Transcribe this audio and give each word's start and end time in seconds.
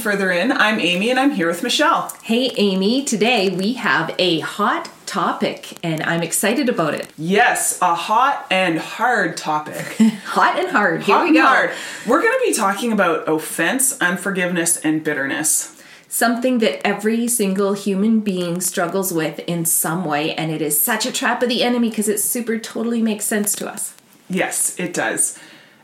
further 0.00 0.30
in. 0.30 0.50
I'm 0.50 0.80
Amy 0.80 1.10
and 1.10 1.20
I'm 1.20 1.32
here 1.32 1.46
with 1.46 1.62
Michelle. 1.62 2.10
Hey, 2.22 2.52
Amy. 2.56 3.04
Today 3.04 3.50
we 3.50 3.74
have 3.74 4.14
a 4.18 4.40
hot 4.40 4.90
topic 5.04 5.78
and 5.84 6.02
I'm 6.02 6.22
excited 6.22 6.70
about 6.70 6.94
it. 6.94 7.12
Yes, 7.18 7.78
a 7.82 7.94
hot 7.94 8.46
and 8.50 8.78
hard 8.78 9.36
topic. 9.36 9.96
hot 10.24 10.58
and 10.58 10.70
hard. 10.70 11.02
Here 11.02 11.16
hot 11.16 11.24
we 11.24 11.34
go. 11.34 11.42
hard. 11.42 11.72
We're 12.06 12.22
going 12.22 12.32
to 12.32 12.44
be 12.46 12.54
talking 12.54 12.92
about 12.92 13.28
offense, 13.28 14.00
unforgiveness, 14.00 14.78
and 14.78 15.04
bitterness. 15.04 15.76
Something 16.08 16.58
that 16.58 16.84
every 16.84 17.28
single 17.28 17.74
human 17.74 18.20
being 18.20 18.62
struggles 18.62 19.12
with 19.12 19.38
in 19.40 19.64
some 19.66 20.04
way, 20.04 20.34
and 20.34 20.50
it 20.50 20.62
is 20.62 20.80
such 20.80 21.04
a 21.04 21.12
trap 21.12 21.42
of 21.42 21.50
the 21.50 21.62
enemy 21.62 21.90
because 21.90 22.08
it 22.08 22.20
super 22.20 22.58
totally 22.58 23.02
makes 23.02 23.26
sense 23.26 23.54
to 23.56 23.70
us. 23.70 23.94
Yes, 24.30 24.78
it 24.80 24.94
does. 24.94 25.38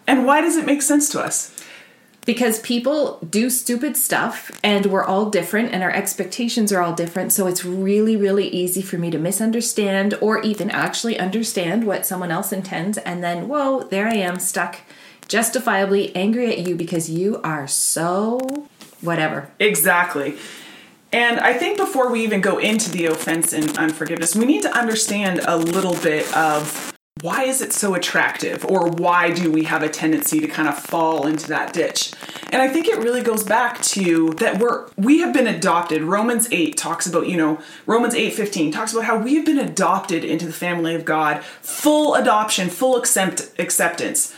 And 0.07 0.25
why 0.25 0.41
does 0.41 0.57
it 0.57 0.65
make 0.67 0.83
sense 0.83 1.09
to 1.11 1.21
us? 1.21 1.55
Because 2.27 2.59
people 2.61 3.19
do 3.30 3.48
stupid 3.48 3.97
stuff 3.97 4.51
and 4.62 4.87
we're 4.87 5.05
all 5.05 5.30
different 5.30 5.73
and 5.73 5.83
our 5.83 5.93
expectations 5.93 6.73
are 6.73 6.83
all 6.83 6.93
different. 6.93 7.33
So 7.33 7.47
it's 7.47 7.65
really 7.65 8.16
really 8.16 8.49
easy 8.49 8.83
for 8.83 8.99
me 8.99 9.11
to 9.11 9.19
misunderstand 9.19 10.12
or 10.21 10.43
even 10.43 10.71
actually 10.71 11.19
understand 11.19 11.87
what 11.87 12.05
someone 12.05 12.30
else 12.30 12.52
intends. 12.52 12.99
And 12.99 13.25
then 13.25 13.49
whoa 13.49 13.85
there 13.85 14.09
i 14.09 14.15
am 14.15 14.39
stuck 14.39 14.80
justifiably 15.29 16.15
angry 16.15 16.52
at 16.52 16.66
you 16.66 16.75
because 16.75 17.09
you 17.09 17.41
are 17.43 17.66
so 17.66 18.69
whatever. 19.01 19.51
Exactly. 19.59 20.37
And 21.13 21.38
I 21.41 21.55
think 21.55 21.79
before 21.79 22.11
we 22.11 22.23
even 22.24 22.41
go 22.41 22.59
into 22.59 22.91
the 22.91 23.07
offense 23.07 23.52
and 23.52 23.79
unforgiveness, 23.79 24.35
we 24.35 24.45
need 24.45 24.63
to 24.63 24.77
understand 24.77 25.41
a 25.47 25.57
little 25.57 25.95
bit 25.95 26.30
of 26.37 26.96
why 27.23 27.45
is 27.45 27.63
it 27.63 27.73
so 27.73 27.95
attractive? 27.95 28.65
Or 28.67 28.89
why 28.91 29.31
do 29.31 29.51
we 29.51 29.65
have 29.65 29.83
a 29.83 29.89
tendency 29.89 30.39
to 30.41 30.47
kind 30.47 30.69
of 30.69 30.79
fall 30.79 31.27
into 31.27 31.49
that 31.49 31.73
ditch? 31.73 32.13
And 32.53 32.63
i 32.63 32.69
think 32.69 32.87
it 32.87 32.99
really 32.99 33.23
goes 33.23 33.43
back 33.43 33.83
to 33.83 34.31
that 34.35 34.59
we're 34.59 34.87
we 34.97 35.21
have 35.21 35.33
been 35.33 35.47
adopted. 35.47 36.03
Romans 36.03 36.47
8 36.53 36.77
talks 36.77 37.07
about 37.07 37.27
you 37.27 37.37
know 37.37 37.61
romans 37.87 38.15
8 38.15 38.35
15 38.35 38.71
talks 38.71 38.93
about 38.93 39.05
how 39.05 39.19
we 39.19 39.35
have 39.37 39.47
been 39.47 39.59
adopted 39.59 40.25
into 40.25 40.47
the 40.47 40.53
family 40.53 40.95
of 40.95 41.05
god. 41.05 41.43
Full 41.63 42.15
adoption 42.15 42.69
full 42.69 42.97
accept, 42.97 43.51
acceptance. 43.59 44.35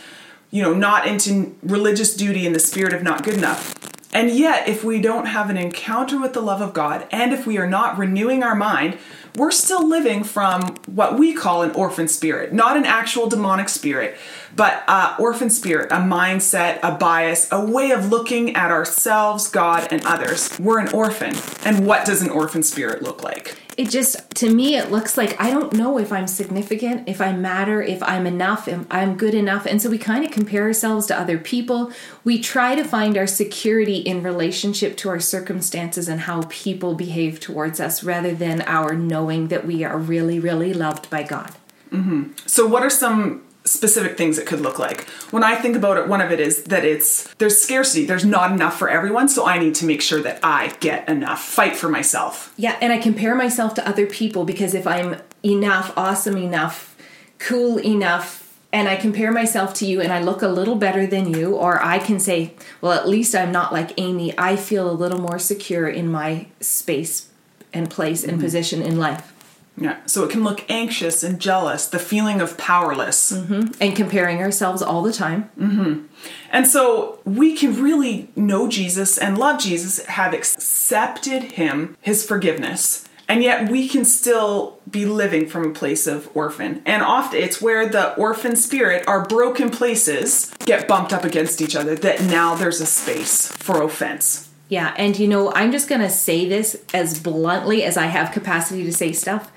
You 0.49 0.63
know 0.63 0.73
not 0.73 1.05
into 1.05 1.55
religious 1.61 2.15
duty 2.15 2.47
in 2.47 2.53
the 2.53 2.59
spirit 2.59 2.93
of 2.93 3.03
not 3.03 3.23
good 3.23 3.35
enough 3.35 3.78
and 4.11 4.31
yet, 4.31 4.67
if 4.67 4.83
we 4.83 4.99
don't 4.99 5.27
have 5.27 5.49
an 5.49 5.57
encounter 5.57 6.19
with 6.19 6.33
the 6.33 6.41
love 6.41 6.61
of 6.61 6.73
God, 6.73 7.07
and 7.11 7.31
if 7.31 7.45
we 7.45 7.57
are 7.59 7.67
not 7.67 7.97
renewing 7.97 8.41
our 8.41 8.55
mind, 8.55 8.97
we're 9.35 9.51
still 9.51 9.87
living 9.87 10.23
from 10.23 10.75
what 10.87 11.19
we 11.19 11.33
call 11.33 11.61
an 11.61 11.71
orphan 11.71 12.07
spirit, 12.07 12.51
not 12.51 12.75
an 12.75 12.85
actual 12.85 13.29
demonic 13.29 13.69
spirit, 13.69 14.17
but 14.55 14.83
uh, 14.87 15.15
orphan 15.19 15.51
spirit, 15.51 15.91
a 15.91 15.97
mindset, 15.97 16.79
a 16.81 16.91
bias, 16.91 17.47
a 17.51 17.63
way 17.63 17.91
of 17.91 18.09
looking 18.09 18.55
at 18.55 18.71
ourselves, 18.71 19.47
God, 19.47 19.87
and 19.91 20.03
others. 20.05 20.57
We're 20.59 20.79
an 20.79 20.91
orphan. 20.91 21.35
And 21.63 21.85
what 21.85 22.05
does 22.05 22.23
an 22.23 22.29
orphan 22.29 22.63
spirit 22.63 23.03
look 23.03 23.21
like? 23.21 23.55
It 23.79 23.89
just 23.89 24.29
to 24.31 24.53
me 24.53 24.75
it 24.75 24.91
looks 24.91 25.17
like 25.17 25.39
i 25.39 25.49
don't 25.49 25.71
know 25.73 25.97
if 25.97 26.11
i'm 26.11 26.27
significant 26.27 27.07
if 27.07 27.21
i 27.21 27.31
matter 27.31 27.81
if 27.81 28.03
i'm 28.03 28.27
enough 28.27 28.67
if 28.67 28.85
i'm 28.91 29.15
good 29.19 29.35
enough. 29.35 29.65
And 29.65 29.81
so 29.81 29.89
we 29.89 29.97
kind 29.97 30.25
of 30.25 30.31
compare 30.31 30.63
ourselves 30.63 31.05
to 31.07 31.19
other 31.19 31.37
people. 31.37 31.91
We 32.23 32.39
try 32.39 32.75
to 32.75 32.83
find 32.83 33.17
our 33.17 33.27
security 33.27 33.97
in 33.97 34.23
relationship 34.23 34.97
to 34.97 35.09
our 35.09 35.19
circumstances 35.19 36.07
and 36.07 36.21
how 36.21 36.43
people 36.49 36.95
behave 36.95 37.39
towards 37.39 37.79
us 37.79 38.03
rather 38.03 38.33
than 38.33 38.61
our 38.63 38.93
knowing 38.93 39.49
that 39.49 39.65
we 39.65 39.83
are 39.83 39.97
really 39.97 40.39
really 40.39 40.73
loved 40.73 41.09
by 41.09 41.23
god. 41.23 41.53
Mm-hmm. 41.91 42.33
so 42.45 42.67
what 42.67 42.83
are 42.83 42.89
some 42.89 43.43
specific 43.69 44.17
things 44.17 44.37
it 44.37 44.47
could 44.47 44.61
look 44.61 44.79
like. 44.79 45.07
When 45.31 45.43
I 45.43 45.55
think 45.55 45.75
about 45.75 45.97
it, 45.97 46.07
one 46.07 46.21
of 46.21 46.31
it 46.31 46.39
is 46.39 46.63
that 46.63 46.83
it's 46.83 47.31
there's 47.35 47.61
scarcity. 47.61 48.05
There's 48.05 48.25
not 48.25 48.51
enough 48.51 48.77
for 48.77 48.89
everyone, 48.89 49.29
so 49.29 49.45
I 49.45 49.59
need 49.59 49.75
to 49.75 49.85
make 49.85 50.01
sure 50.01 50.21
that 50.23 50.39
I 50.43 50.69
get 50.79 51.07
enough. 51.07 51.43
Fight 51.43 51.75
for 51.75 51.89
myself. 51.89 52.53
Yeah, 52.57 52.77
and 52.81 52.91
I 52.91 52.97
compare 52.97 53.35
myself 53.35 53.75
to 53.75 53.87
other 53.87 54.07
people 54.07 54.43
because 54.43 54.73
if 54.73 54.87
I'm 54.87 55.17
enough, 55.43 55.93
awesome 55.95 56.37
enough, 56.37 56.95
cool 57.37 57.79
enough, 57.79 58.57
and 58.71 58.87
I 58.87 58.95
compare 58.95 59.31
myself 59.31 59.73
to 59.75 59.85
you 59.85 60.01
and 60.01 60.11
I 60.11 60.21
look 60.21 60.41
a 60.41 60.47
little 60.47 60.75
better 60.75 61.07
than 61.07 61.33
you, 61.33 61.55
or 61.55 61.83
I 61.83 61.99
can 61.99 62.19
say, 62.19 62.53
well, 62.81 62.93
at 62.93 63.07
least 63.07 63.35
I'm 63.35 63.51
not 63.51 63.73
like 63.73 63.93
Amy. 63.97 64.33
I 64.37 64.55
feel 64.55 64.89
a 64.89 64.91
little 64.91 65.19
more 65.19 65.39
secure 65.39 65.87
in 65.87 66.11
my 66.11 66.47
space 66.59 67.29
and 67.73 67.89
place 67.89 68.23
and 68.23 68.33
mm-hmm. 68.33 68.41
position 68.41 68.81
in 68.81 68.99
life. 68.99 69.33
Yeah, 69.77 69.97
so 70.05 70.25
it 70.25 70.31
can 70.31 70.43
look 70.43 70.69
anxious 70.69 71.23
and 71.23 71.39
jealous, 71.39 71.87
the 71.87 71.99
feeling 71.99 72.41
of 72.41 72.57
powerless. 72.57 73.31
Mm-hmm. 73.31 73.81
And 73.81 73.95
comparing 73.95 74.39
ourselves 74.39 74.81
all 74.81 75.01
the 75.01 75.13
time. 75.13 75.49
Mm-hmm. 75.57 76.05
And 76.51 76.67
so 76.67 77.19
we 77.23 77.55
can 77.55 77.81
really 77.81 78.29
know 78.35 78.67
Jesus 78.67 79.17
and 79.17 79.37
love 79.37 79.59
Jesus, 79.59 80.05
have 80.05 80.33
accepted 80.33 81.53
Him, 81.53 81.95
His 82.01 82.25
forgiveness, 82.25 83.07
and 83.29 83.43
yet 83.43 83.69
we 83.69 83.87
can 83.87 84.05
still 84.05 84.79
be 84.89 85.05
living 85.05 85.47
from 85.47 85.67
a 85.67 85.73
place 85.73 86.07
of 86.07 86.35
orphan. 86.35 86.81
And 86.83 87.03
often 87.03 87.39
it's 87.39 87.61
where 87.61 87.87
the 87.87 88.15
orphan 88.15 88.55
spirit, 88.55 89.07
our 89.07 89.23
broken 89.23 89.69
places, 89.69 90.51
get 90.65 90.87
bumped 90.87 91.13
up 91.13 91.23
against 91.23 91.61
each 91.61 91.75
other, 91.75 91.95
that 91.95 92.23
now 92.23 92.55
there's 92.55 92.81
a 92.81 92.87
space 92.87 93.47
for 93.51 93.83
offense. 93.83 94.49
Yeah, 94.67 94.93
and 94.97 95.17
you 95.17 95.27
know, 95.27 95.53
I'm 95.53 95.71
just 95.71 95.87
going 95.87 96.01
to 96.01 96.09
say 96.09 96.49
this 96.49 96.83
as 96.93 97.19
bluntly 97.19 97.83
as 97.83 97.97
I 97.97 98.07
have 98.07 98.31
capacity 98.31 98.83
to 98.83 98.93
say 98.93 99.13
stuff 99.13 99.51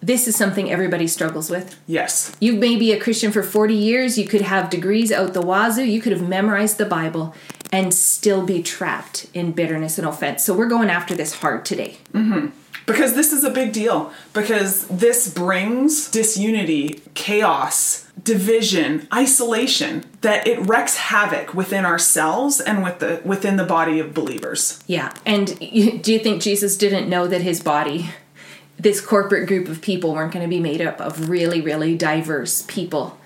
this 0.00 0.28
is 0.28 0.36
something 0.36 0.70
everybody 0.70 1.06
struggles 1.06 1.50
with. 1.50 1.78
Yes. 1.86 2.34
You 2.40 2.54
may 2.54 2.76
be 2.76 2.92
a 2.92 3.00
Christian 3.00 3.32
for 3.32 3.42
40 3.42 3.74
years, 3.74 4.18
you 4.18 4.26
could 4.26 4.42
have 4.42 4.70
degrees 4.70 5.10
out 5.10 5.34
the 5.34 5.42
wazoo, 5.42 5.84
you 5.84 6.00
could 6.00 6.12
have 6.12 6.26
memorized 6.26 6.78
the 6.78 6.86
Bible 6.86 7.34
and 7.72 7.92
still 7.92 8.44
be 8.44 8.62
trapped 8.62 9.26
in 9.34 9.52
bitterness 9.52 9.98
and 9.98 10.06
offense. 10.06 10.44
So 10.44 10.54
we're 10.54 10.68
going 10.68 10.90
after 10.90 11.14
this 11.14 11.34
hard 11.34 11.64
today. 11.64 11.98
Mm-hmm. 12.12 12.48
Because 12.86 13.14
this 13.14 13.34
is 13.34 13.44
a 13.44 13.50
big 13.50 13.72
deal. 13.72 14.12
Because 14.32 14.86
this 14.88 15.32
brings 15.32 16.10
disunity, 16.10 17.02
chaos, 17.12 18.10
division, 18.22 19.06
isolation 19.12 20.04
that 20.22 20.46
it 20.46 20.58
wreaks 20.66 20.96
havoc 20.96 21.52
within 21.52 21.84
ourselves 21.84 22.60
and 22.60 22.82
with 22.82 22.98
the 22.98 23.20
within 23.24 23.56
the 23.56 23.64
body 23.64 24.00
of 24.00 24.14
believers. 24.14 24.82
Yeah. 24.86 25.12
And 25.26 25.58
do 25.58 26.12
you 26.12 26.18
think 26.18 26.40
Jesus 26.40 26.78
didn't 26.78 27.10
know 27.10 27.26
that 27.28 27.42
his 27.42 27.62
body 27.62 28.10
this 28.78 29.00
corporate 29.00 29.48
group 29.48 29.68
of 29.68 29.82
people 29.82 30.14
weren't 30.14 30.32
going 30.32 30.44
to 30.44 30.48
be 30.48 30.60
made 30.60 30.80
up 30.80 31.00
of 31.00 31.28
really, 31.28 31.60
really 31.60 31.96
diverse 31.96 32.62
people. 32.62 33.18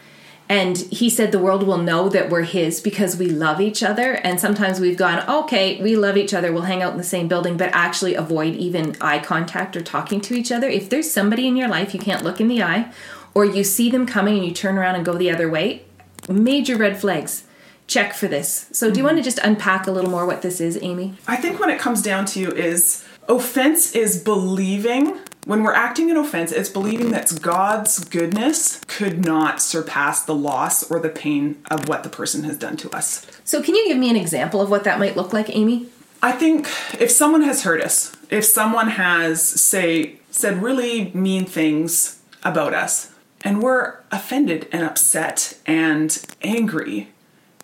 And 0.48 0.76
he 0.76 1.08
said 1.08 1.32
the 1.32 1.38
world 1.38 1.62
will 1.62 1.78
know 1.78 2.08
that 2.10 2.28
we're 2.28 2.42
his 2.42 2.80
because 2.80 3.16
we 3.16 3.28
love 3.28 3.60
each 3.60 3.82
other. 3.82 4.14
And 4.16 4.38
sometimes 4.38 4.80
we've 4.80 4.98
gone, 4.98 5.26
okay, 5.28 5.80
we 5.80 5.96
love 5.96 6.16
each 6.16 6.34
other, 6.34 6.52
we'll 6.52 6.62
hang 6.62 6.82
out 6.82 6.92
in 6.92 6.98
the 6.98 7.04
same 7.04 7.28
building, 7.28 7.56
but 7.56 7.70
actually 7.72 8.14
avoid 8.14 8.54
even 8.56 8.96
eye 9.00 9.18
contact 9.18 9.76
or 9.76 9.82
talking 9.82 10.20
to 10.22 10.34
each 10.34 10.52
other. 10.52 10.68
If 10.68 10.90
there's 10.90 11.10
somebody 11.10 11.46
in 11.46 11.56
your 11.56 11.68
life 11.68 11.94
you 11.94 12.00
can't 12.00 12.24
look 12.24 12.40
in 12.40 12.48
the 12.48 12.62
eye, 12.62 12.92
or 13.34 13.44
you 13.44 13.64
see 13.64 13.90
them 13.90 14.04
coming 14.04 14.36
and 14.36 14.44
you 14.44 14.52
turn 14.52 14.76
around 14.76 14.96
and 14.96 15.04
go 15.04 15.14
the 15.14 15.30
other 15.30 15.48
way, 15.48 15.84
major 16.28 16.76
red 16.76 17.00
flags. 17.00 17.44
Check 17.86 18.12
for 18.12 18.28
this. 18.28 18.68
So, 18.72 18.90
do 18.90 18.98
you 18.98 19.06
mm-hmm. 19.06 19.14
want 19.14 19.18
to 19.18 19.22
just 19.22 19.38
unpack 19.38 19.86
a 19.86 19.90
little 19.90 20.10
more 20.10 20.26
what 20.26 20.42
this 20.42 20.60
is, 20.60 20.78
Amy? 20.82 21.14
I 21.26 21.36
think 21.36 21.60
when 21.60 21.70
it 21.70 21.78
comes 21.78 22.00
down 22.00 22.26
to 22.26 22.54
is 22.54 23.04
offense 23.28 23.94
is 23.94 24.22
believing 24.22 25.18
when 25.44 25.64
we're 25.64 25.74
acting 25.74 26.08
in 26.08 26.16
offense, 26.16 26.52
it's 26.52 26.68
believing 26.68 27.10
that 27.10 27.40
God's 27.42 28.04
goodness 28.04 28.80
could 28.86 29.24
not 29.24 29.60
surpass 29.60 30.22
the 30.22 30.34
loss 30.34 30.88
or 30.88 31.00
the 31.00 31.08
pain 31.08 31.60
of 31.68 31.88
what 31.88 32.04
the 32.04 32.08
person 32.08 32.44
has 32.44 32.56
done 32.56 32.76
to 32.76 32.90
us. 32.90 33.26
So, 33.44 33.60
can 33.60 33.74
you 33.74 33.88
give 33.88 33.98
me 33.98 34.08
an 34.08 34.16
example 34.16 34.60
of 34.60 34.70
what 34.70 34.84
that 34.84 35.00
might 35.00 35.16
look 35.16 35.32
like, 35.32 35.54
Amy? 35.54 35.88
I 36.22 36.30
think 36.30 36.68
if 37.00 37.10
someone 37.10 37.42
has 37.42 37.64
hurt 37.64 37.80
us, 37.80 38.16
if 38.30 38.44
someone 38.44 38.90
has, 38.90 39.42
say, 39.42 40.20
said 40.30 40.62
really 40.62 41.10
mean 41.12 41.44
things 41.44 42.20
about 42.44 42.72
us, 42.72 43.12
and 43.44 43.60
we're 43.60 43.98
offended 44.12 44.68
and 44.70 44.84
upset 44.84 45.58
and 45.66 46.24
angry, 46.42 47.11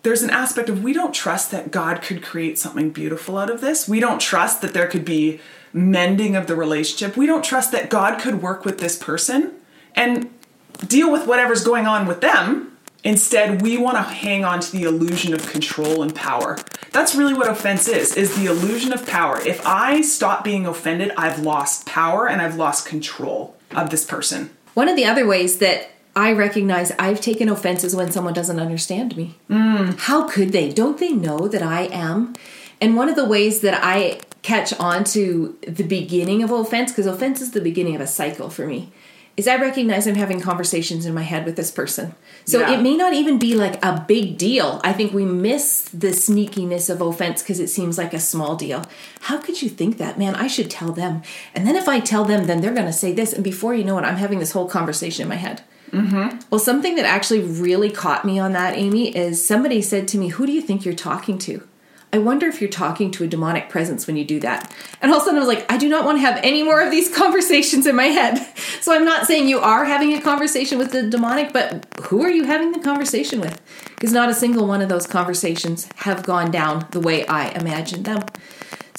there's 0.09 0.23
an 0.23 0.31
aspect 0.31 0.69
of 0.69 0.83
we 0.83 0.91
don't 0.91 1.13
trust 1.13 1.51
that 1.51 1.69
God 1.69 2.01
could 2.01 2.23
create 2.23 2.57
something 2.57 2.89
beautiful 2.89 3.37
out 3.37 3.51
of 3.51 3.61
this. 3.61 3.87
We 3.87 3.99
don't 3.99 4.19
trust 4.19 4.59
that 4.63 4.73
there 4.73 4.87
could 4.87 5.05
be 5.05 5.39
mending 5.71 6.35
of 6.35 6.47
the 6.47 6.55
relationship. 6.55 7.15
We 7.15 7.27
don't 7.27 7.45
trust 7.45 7.71
that 7.73 7.91
God 7.91 8.19
could 8.19 8.41
work 8.41 8.65
with 8.65 8.79
this 8.79 8.97
person 8.97 9.53
and 9.93 10.31
deal 10.79 11.11
with 11.11 11.27
whatever's 11.27 11.63
going 11.63 11.85
on 11.85 12.07
with 12.07 12.21
them. 12.21 12.75
Instead, 13.03 13.61
we 13.61 13.77
want 13.77 13.97
to 13.97 14.01
hang 14.01 14.43
on 14.43 14.61
to 14.61 14.71
the 14.71 14.81
illusion 14.81 15.31
of 15.31 15.47
control 15.51 16.01
and 16.01 16.15
power. 16.15 16.57
That's 16.91 17.13
really 17.13 17.35
what 17.35 17.47
offense 17.47 17.87
is, 17.87 18.17
is 18.17 18.35
the 18.35 18.47
illusion 18.47 18.91
of 18.91 19.05
power. 19.05 19.39
If 19.39 19.63
I 19.63 20.01
stop 20.01 20.43
being 20.43 20.65
offended, 20.65 21.11
I've 21.17 21.37
lost 21.37 21.85
power 21.85 22.27
and 22.27 22.41
I've 22.41 22.55
lost 22.55 22.87
control 22.87 23.55
of 23.75 23.91
this 23.91 24.05
person. 24.05 24.49
One 24.73 24.89
of 24.89 24.95
the 24.95 25.05
other 25.05 25.27
ways 25.27 25.59
that 25.59 25.91
I 26.19 26.33
recognize 26.33 26.91
I've 26.99 27.21
taken 27.21 27.47
offenses 27.47 27.95
when 27.95 28.11
someone 28.11 28.33
doesn't 28.33 28.59
understand 28.59 29.15
me. 29.15 29.35
Mm. 29.49 29.97
How 29.97 30.27
could 30.27 30.51
they? 30.51 30.69
Don't 30.69 30.97
they 30.97 31.13
know 31.13 31.47
that 31.47 31.63
I 31.63 31.83
am? 31.83 32.33
And 32.81 32.97
one 32.97 33.07
of 33.07 33.15
the 33.15 33.23
ways 33.23 33.61
that 33.61 33.79
I 33.81 34.19
catch 34.41 34.73
on 34.81 35.05
to 35.15 35.57
the 35.65 35.83
beginning 35.83 36.43
of 36.43 36.51
offense 36.51 36.91
because 36.91 37.05
offense 37.05 37.39
is 37.39 37.51
the 37.51 37.61
beginning 37.61 37.95
of 37.95 38.01
a 38.01 38.07
cycle 38.07 38.49
for 38.49 38.67
me 38.67 38.91
is 39.37 39.47
I 39.47 39.55
recognize 39.55 40.05
I'm 40.07 40.15
having 40.15 40.41
conversations 40.41 41.05
in 41.05 41.13
my 41.13 41.21
head 41.21 41.45
with 41.45 41.55
this 41.55 41.71
person. 41.71 42.13
So 42.43 42.59
Yeah. 42.59 42.73
it 42.73 42.81
may 42.81 42.97
not 42.97 43.13
even 43.13 43.39
be 43.39 43.53
like 43.53 43.83
a 43.83 44.03
big 44.05 44.37
deal. 44.37 44.81
I 44.83 44.91
think 44.91 45.13
we 45.13 45.23
miss 45.23 45.83
the 45.93 46.09
sneakiness 46.09 46.89
of 46.89 46.99
offense 46.99 47.41
because 47.41 47.61
it 47.61 47.69
seems 47.69 47.97
like 47.97 48.13
a 48.13 48.19
small 48.19 48.57
deal. 48.57 48.83
How 49.21 49.37
could 49.37 49.61
you 49.61 49.69
think 49.69 49.97
that? 49.99 50.19
Man, 50.19 50.35
I 50.35 50.47
should 50.47 50.69
tell 50.69 50.91
them. 50.91 51.21
And 51.55 51.65
then 51.65 51.77
if 51.77 51.87
I 51.87 52.01
tell 52.01 52.25
them, 52.25 52.47
then 52.47 52.59
they're 52.59 52.73
going 52.73 52.87
to 52.87 52.91
say 53.03 53.13
this. 53.13 53.31
And 53.31 53.41
before 53.41 53.73
you 53.73 53.85
know 53.85 53.97
it, 53.97 54.03
I'm 54.03 54.17
having 54.17 54.39
this 54.39 54.51
whole 54.51 54.67
conversation 54.67 55.23
in 55.23 55.29
my 55.29 55.35
head. 55.47 55.61
Mm-hmm. 55.91 56.39
Well, 56.49 56.59
something 56.59 56.95
that 56.95 57.05
actually 57.05 57.41
really 57.41 57.89
caught 57.89 58.25
me 58.25 58.39
on 58.39 58.53
that, 58.53 58.77
Amy, 58.77 59.15
is 59.15 59.45
somebody 59.45 59.81
said 59.81 60.07
to 60.09 60.17
me, 60.17 60.29
Who 60.29 60.45
do 60.45 60.51
you 60.51 60.61
think 60.61 60.85
you're 60.85 60.93
talking 60.93 61.37
to? 61.39 61.67
I 62.11 62.17
wonder 62.17 62.47
if 62.47 62.59
you're 62.59 62.71
talking 62.71 63.11
to 63.11 63.23
a 63.23 63.27
demonic 63.27 63.69
presence 63.69 64.07
when 64.07 64.17
you 64.17 64.25
do 64.25 64.39
that. 64.39 64.73
And 64.99 65.11
all 65.11 65.17
of 65.17 65.23
a 65.23 65.25
sudden 65.25 65.37
I 65.37 65.45
was 65.45 65.47
like, 65.47 65.71
I 65.71 65.77
do 65.77 65.87
not 65.87 66.05
want 66.05 66.17
to 66.17 66.21
have 66.21 66.39
any 66.43 66.63
more 66.63 66.81
of 66.81 66.89
these 66.89 67.15
conversations 67.15 67.85
in 67.85 67.95
my 67.95 68.07
head. 68.07 68.45
So 68.81 68.95
I'm 68.95 69.03
not 69.03 69.27
saying 69.27 69.49
you 69.49 69.59
are 69.59 69.83
having 69.83 70.13
a 70.13 70.21
conversation 70.21 70.77
with 70.77 70.93
the 70.93 71.03
demonic, 71.09 71.51
but 71.51 71.85
who 72.03 72.23
are 72.23 72.29
you 72.29 72.45
having 72.45 72.71
the 72.71 72.79
conversation 72.79 73.41
with? 73.41 73.61
Because 73.89 74.13
not 74.13 74.29
a 74.29 74.33
single 74.33 74.65
one 74.65 74.81
of 74.81 74.87
those 74.87 75.05
conversations 75.05 75.89
have 75.97 76.23
gone 76.23 76.49
down 76.49 76.87
the 76.91 77.01
way 77.01 77.27
I 77.27 77.49
imagined 77.49 78.05
them. 78.05 78.23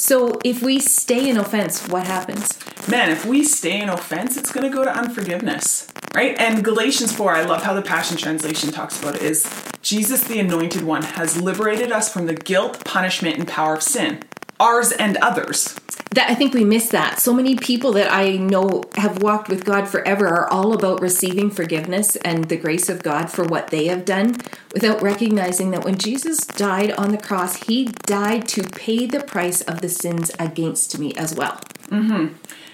So 0.00 0.38
if 0.43 0.62
we 0.62 0.81
stay 0.81 1.29
in 1.29 1.37
offense, 1.37 1.87
what 1.88 2.06
happens? 2.06 2.58
Man, 2.88 3.11
if 3.11 3.26
we 3.26 3.44
stay 3.44 3.82
in 3.82 3.91
offense, 3.91 4.38
it's 4.38 4.50
going 4.50 4.64
to 4.64 4.75
go 4.75 4.82
to 4.82 4.91
unforgiveness, 4.91 5.88
right? 6.14 6.35
And 6.41 6.64
Galatians 6.64 7.12
4, 7.12 7.37
I 7.37 7.43
love 7.43 7.64
how 7.64 7.75
the 7.75 7.82
Passion 7.82 8.17
Translation 8.17 8.73
talks 8.73 8.99
about 8.99 9.17
it, 9.17 9.23
is 9.23 9.47
Jesus, 9.82 10.25
the 10.25 10.38
Anointed 10.38 10.85
One, 10.85 11.02
has 11.02 11.38
liberated 11.38 11.93
us 11.93 12.11
from 12.11 12.25
the 12.25 12.32
guilt, 12.32 12.82
punishment, 12.87 13.37
and 13.37 13.47
power 13.47 13.75
of 13.75 13.82
sin, 13.82 14.23
ours 14.58 14.91
and 14.91 15.19
others. 15.19 15.79
That 16.12 16.29
I 16.29 16.35
think 16.35 16.55
we 16.55 16.65
miss 16.65 16.89
that. 16.89 17.21
So 17.21 17.33
many 17.33 17.55
people 17.55 17.93
that 17.93 18.12
I 18.12 18.37
know 18.37 18.83
have 18.97 19.23
walked 19.23 19.49
with 19.49 19.65
God 19.65 19.89
forever 19.89 20.27
are 20.27 20.49
all 20.49 20.75
about 20.75 21.01
receiving 21.01 21.51
forgiveness 21.51 22.17
and 22.17 22.47
the 22.49 22.57
grace 22.57 22.89
of 22.89 23.05
God 23.05 23.31
for 23.31 23.45
what 23.45 23.69
they 23.69 23.87
have 23.87 24.05
done 24.05 24.37
without 24.75 25.01
recognizing 25.03 25.71
that 25.71 25.85
when 25.85 25.99
Jesus 25.99 26.39
died 26.47 26.91
on 26.93 27.12
the 27.12 27.19
cross, 27.19 27.57
he 27.57 27.85
died 27.85 28.49
to 28.49 28.65
pay 28.65 29.07
the 29.07 29.23
price 29.23 29.61
of 29.62 29.83
the 29.83 29.89
sins 29.89 30.33
against 30.39 30.99
me 30.99 31.15
as 31.15 31.35
well. 31.35 31.61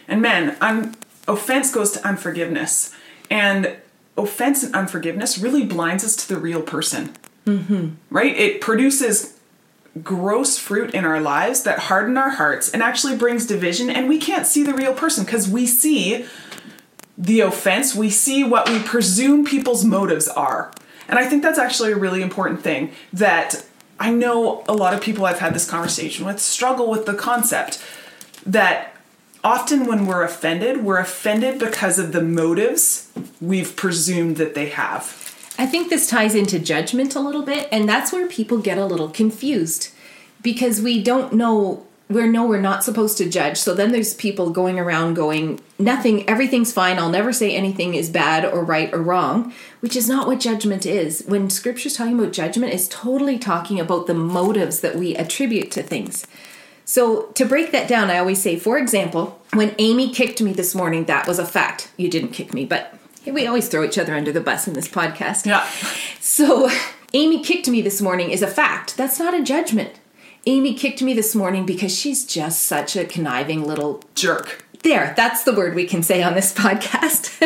And 0.09 0.23
man, 0.23 0.57
offense 1.29 1.71
goes 1.73 1.93
to 1.93 2.07
unforgiveness. 2.07 2.95
And 3.31 3.77
offense 4.17 4.63
and 4.63 4.75
unforgiveness 4.75 5.37
really 5.37 5.67
blinds 5.67 6.05
us 6.05 6.17
to 6.17 6.29
the 6.35 6.41
real 6.41 6.63
person. 6.63 7.15
Mm-hmm. 7.45 7.97
Right? 8.09 8.35
It 8.35 8.63
produces 8.63 9.36
gross 10.03 10.59
fruit 10.59 10.95
in 10.95 11.05
our 11.05 11.21
lives 11.21 11.63
that 11.63 11.79
harden 11.79 12.17
our 12.17 12.31
hearts 12.31 12.71
and 12.71 12.83
actually 12.83 13.17
brings 13.17 13.47
division. 13.47 13.89
And 13.91 14.09
we 14.09 14.19
can't 14.19 14.47
see 14.47 14.63
the 14.63 14.75
real 14.75 14.95
person 14.95 15.25
because 15.25 15.49
we 15.49 15.67
see 15.67 16.27
the 17.17 17.41
offense, 17.41 17.95
we 17.95 18.11
see 18.11 18.45
what 18.45 18.69
we 18.69 18.79
presume 18.81 19.45
people's 19.45 19.85
motives 19.85 20.29
are. 20.29 20.73
And 21.09 21.19
I 21.19 21.27
think 21.27 21.43
that's 21.43 21.59
actually 21.59 21.93
a 21.93 21.97
really 21.97 22.21
important 22.21 22.63
thing 22.63 22.93
that 23.13 23.65
I 23.99 24.11
know 24.11 24.65
a 24.69 24.75
lot 24.75 24.93
of 24.93 25.01
people 25.01 25.25
I've 25.25 25.39
had 25.39 25.55
this 25.55 25.69
conversation 25.69 26.27
with 26.27 26.41
struggle 26.41 26.91
with 26.91 27.07
the 27.07 27.15
concept 27.15 27.83
that 28.45 28.95
often 29.43 29.87
when 29.87 30.07
we're 30.07 30.23
offended, 30.23 30.85
we're 30.85 30.99
offended 30.99 31.59
because 31.59 31.99
of 31.99 32.13
the 32.13 32.21
motives 32.23 33.11
we've 33.41 33.77
presumed 33.77 34.37
that 34.37 34.55
they 34.55 34.69
have. 34.69 35.26
I 35.59 35.67
think 35.67 35.89
this 35.89 36.09
ties 36.09 36.35
into 36.35 36.59
judgment 36.59 37.15
a 37.15 37.21
little 37.21 37.43
bit, 37.43 37.69
and 37.73 37.89
that's 37.89 38.13
where 38.13 38.29
people 38.29 38.59
get 38.59 38.79
a 38.79 38.87
little 38.87 39.09
confused 39.09 39.91
because 40.43 40.81
we 40.81 41.03
don't 41.03 41.33
know 41.33 41.87
we 42.09 42.29
know 42.29 42.47
we're 42.47 42.61
not 42.61 42.85
supposed 42.85 43.19
to 43.19 43.29
judge. 43.29 43.59
So 43.59 43.75
then 43.75 43.91
there's 43.91 44.15
people 44.15 44.51
going 44.51 44.79
around 44.79 45.15
going, 45.15 45.61
nothing, 45.79 46.29
everything's 46.29 46.73
fine. 46.73 46.99
I'll 46.99 47.11
never 47.11 47.33
say 47.33 47.55
anything 47.55 47.95
is 47.95 48.11
bad 48.11 48.45
or 48.45 48.63
right 48.63 48.93
or 48.95 49.03
wrong, 49.03 49.53
which 49.81 49.97
is 49.97 50.09
not 50.09 50.29
what 50.29 50.39
judgment 50.39 50.87
is. 50.87 51.25
When 51.27 51.51
scripture's 51.51 51.97
talking 51.97 52.19
about 52.19 52.33
judgment, 52.33 52.73
it's 52.73 52.87
totally 52.89 53.39
talking 53.39 53.81
about 53.81 54.07
the 54.07 54.15
motives 54.15 54.81
that 54.81 54.95
we 54.95 55.17
attribute 55.17 55.73
to 55.73 55.83
things. 55.83 56.27
So 56.85 57.23
to 57.35 57.45
break 57.45 57.73
that 57.73 57.89
down, 57.89 58.11
I 58.11 58.19
always 58.19 58.41
say, 58.41 58.57
for 58.57 58.79
example, 58.79 59.43
when 59.53 59.75
Amy 59.79 60.11
kicked 60.11 60.41
me 60.41 60.53
this 60.53 60.77
morning, 60.77 61.07
that 61.07 61.27
was 61.27 61.41
a 61.41 61.47
fact. 61.47 61.91
You 61.97 62.09
didn't 62.09 62.31
kick 62.31 62.55
me, 62.55 62.65
but 62.65 62.97
we 63.33 63.47
always 63.47 63.69
throw 63.69 63.85
each 63.85 63.99
other 63.99 64.15
under 64.15 64.33
the 64.33 64.41
bus 64.41 64.67
in 64.67 64.75
this 64.75 64.89
podcast. 64.89 65.47
Yeah. 65.47 65.69
So, 66.21 66.71
Amy 67.13 67.43
kicked 67.43 67.69
me 67.69 67.83
this 67.83 68.01
morning 68.01 68.31
is 68.31 68.43
a 68.43 68.47
fact. 68.47 68.97
That's 68.97 69.19
not 69.19 69.35
a 69.35 69.43
judgment. 69.43 70.01
Amy 70.47 70.75
kicked 70.75 71.03
me 71.03 71.13
this 71.13 71.35
morning 71.35 71.67
because 71.67 71.97
she's 71.97 72.25
just 72.25 72.63
such 72.63 72.95
a 72.97 73.05
conniving 73.05 73.65
little. 73.65 74.03
Jerk. 74.15 74.65
There, 74.83 75.15
that's 75.17 75.43
the 75.43 75.55
word 75.55 75.75
we 75.75 75.87
can 75.87 76.03
say 76.03 76.23
on 76.23 76.35
this 76.35 76.53
podcast. 76.55 77.41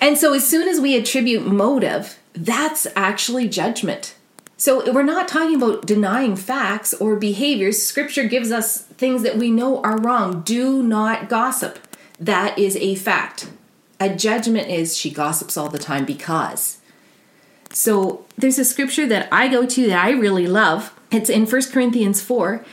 and 0.00 0.16
so, 0.16 0.32
as 0.32 0.48
soon 0.48 0.68
as 0.68 0.80
we 0.80 0.96
attribute 0.96 1.46
motive, 1.46 2.18
that's 2.32 2.86
actually 2.96 3.48
judgment. 3.48 4.14
So, 4.56 4.90
we're 4.92 5.02
not 5.02 5.28
talking 5.28 5.56
about 5.56 5.86
denying 5.86 6.36
facts 6.36 6.94
or 6.94 7.16
behaviors. 7.16 7.82
Scripture 7.82 8.24
gives 8.24 8.50
us 8.50 8.82
things 8.82 9.22
that 9.22 9.36
we 9.36 9.50
know 9.50 9.82
are 9.82 9.98
wrong. 9.98 10.40
Do 10.42 10.82
not 10.82 11.28
gossip. 11.28 11.78
That 12.18 12.58
is 12.58 12.76
a 12.76 12.94
fact. 12.94 13.48
A 14.00 14.14
judgment 14.14 14.68
is 14.68 14.96
she 14.96 15.10
gossips 15.10 15.56
all 15.56 15.68
the 15.68 15.78
time 15.78 16.04
because. 16.04 16.78
So 17.72 18.24
there's 18.36 18.58
a 18.58 18.64
scripture 18.64 19.06
that 19.06 19.28
I 19.32 19.48
go 19.48 19.66
to 19.66 19.86
that 19.88 20.04
I 20.04 20.10
really 20.10 20.46
love. 20.46 20.98
It's 21.10 21.30
in 21.30 21.46
1 21.46 21.62
Corinthians 21.72 22.22
4. 22.22 22.64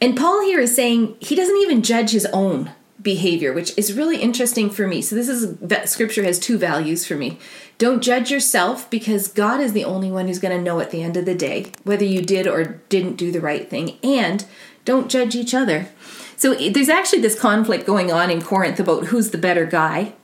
And 0.00 0.16
Paul 0.16 0.42
here 0.42 0.60
is 0.60 0.74
saying 0.74 1.16
he 1.20 1.34
doesn't 1.34 1.56
even 1.56 1.82
judge 1.82 2.10
his 2.10 2.26
own 2.26 2.72
behavior, 3.00 3.52
which 3.52 3.76
is 3.78 3.92
really 3.92 4.20
interesting 4.20 4.68
for 4.68 4.86
me. 4.86 5.00
So 5.00 5.14
this 5.14 5.28
is 5.28 5.56
that 5.58 5.88
scripture 5.88 6.24
has 6.24 6.38
two 6.38 6.58
values 6.58 7.06
for 7.06 7.14
me. 7.14 7.38
Don't 7.78 8.02
judge 8.02 8.30
yourself 8.30 8.90
because 8.90 9.28
God 9.28 9.60
is 9.60 9.72
the 9.72 9.84
only 9.84 10.10
one 10.10 10.26
who's 10.26 10.38
going 10.38 10.56
to 10.56 10.62
know 10.62 10.80
at 10.80 10.90
the 10.90 11.02
end 11.02 11.16
of 11.16 11.24
the 11.24 11.34
day 11.34 11.72
whether 11.84 12.04
you 12.04 12.22
did 12.22 12.46
or 12.46 12.80
didn't 12.88 13.16
do 13.16 13.30
the 13.30 13.40
right 13.40 13.70
thing. 13.70 13.98
And 14.02 14.44
don't 14.84 15.10
judge 15.10 15.34
each 15.34 15.54
other. 15.54 15.88
So 16.36 16.54
there's 16.54 16.88
actually 16.88 17.22
this 17.22 17.38
conflict 17.38 17.86
going 17.86 18.10
on 18.10 18.30
in 18.30 18.42
Corinth 18.42 18.80
about 18.80 19.06
who's 19.06 19.30
the 19.30 19.38
better 19.38 19.64
guy 19.64 20.14